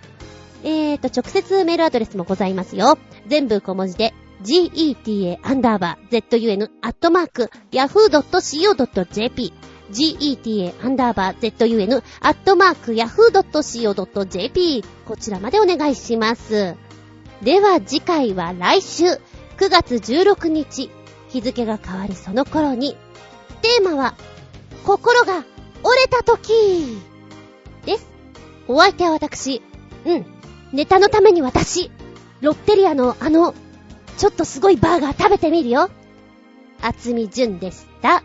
[0.64, 2.98] えーと、直接メールアドレスもございますよ。
[3.28, 9.54] 全部小文字で、geta アンダーバー zun アットマーク yahoo.co.jp
[9.92, 16.87] geta アンダーバー zun アットマーク yahoo.co.jp こちらまでお願いします。
[17.42, 19.20] では次回は来週9
[19.70, 20.90] 月16日
[21.30, 22.98] 日付が変わるその頃に
[23.62, 24.16] テーマは
[24.86, 25.44] 心が
[25.84, 26.98] 折れた時
[27.86, 28.08] です。
[28.68, 29.62] お相手は私。
[30.06, 30.26] うん。
[30.74, 31.92] ネタのために私。
[32.42, 33.54] ロッテリアのあの、
[34.18, 35.90] ちょっとすごいバーガー食べてみるよ。
[36.82, 38.24] 厚み純でした。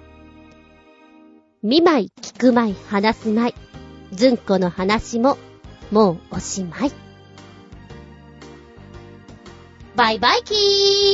[1.63, 3.55] 見舞い、聞く舞い、話す舞い。
[4.15, 5.39] ずんこの話も、
[5.91, 7.02] もうおしまい。
[9.95, 11.13] バイバイキー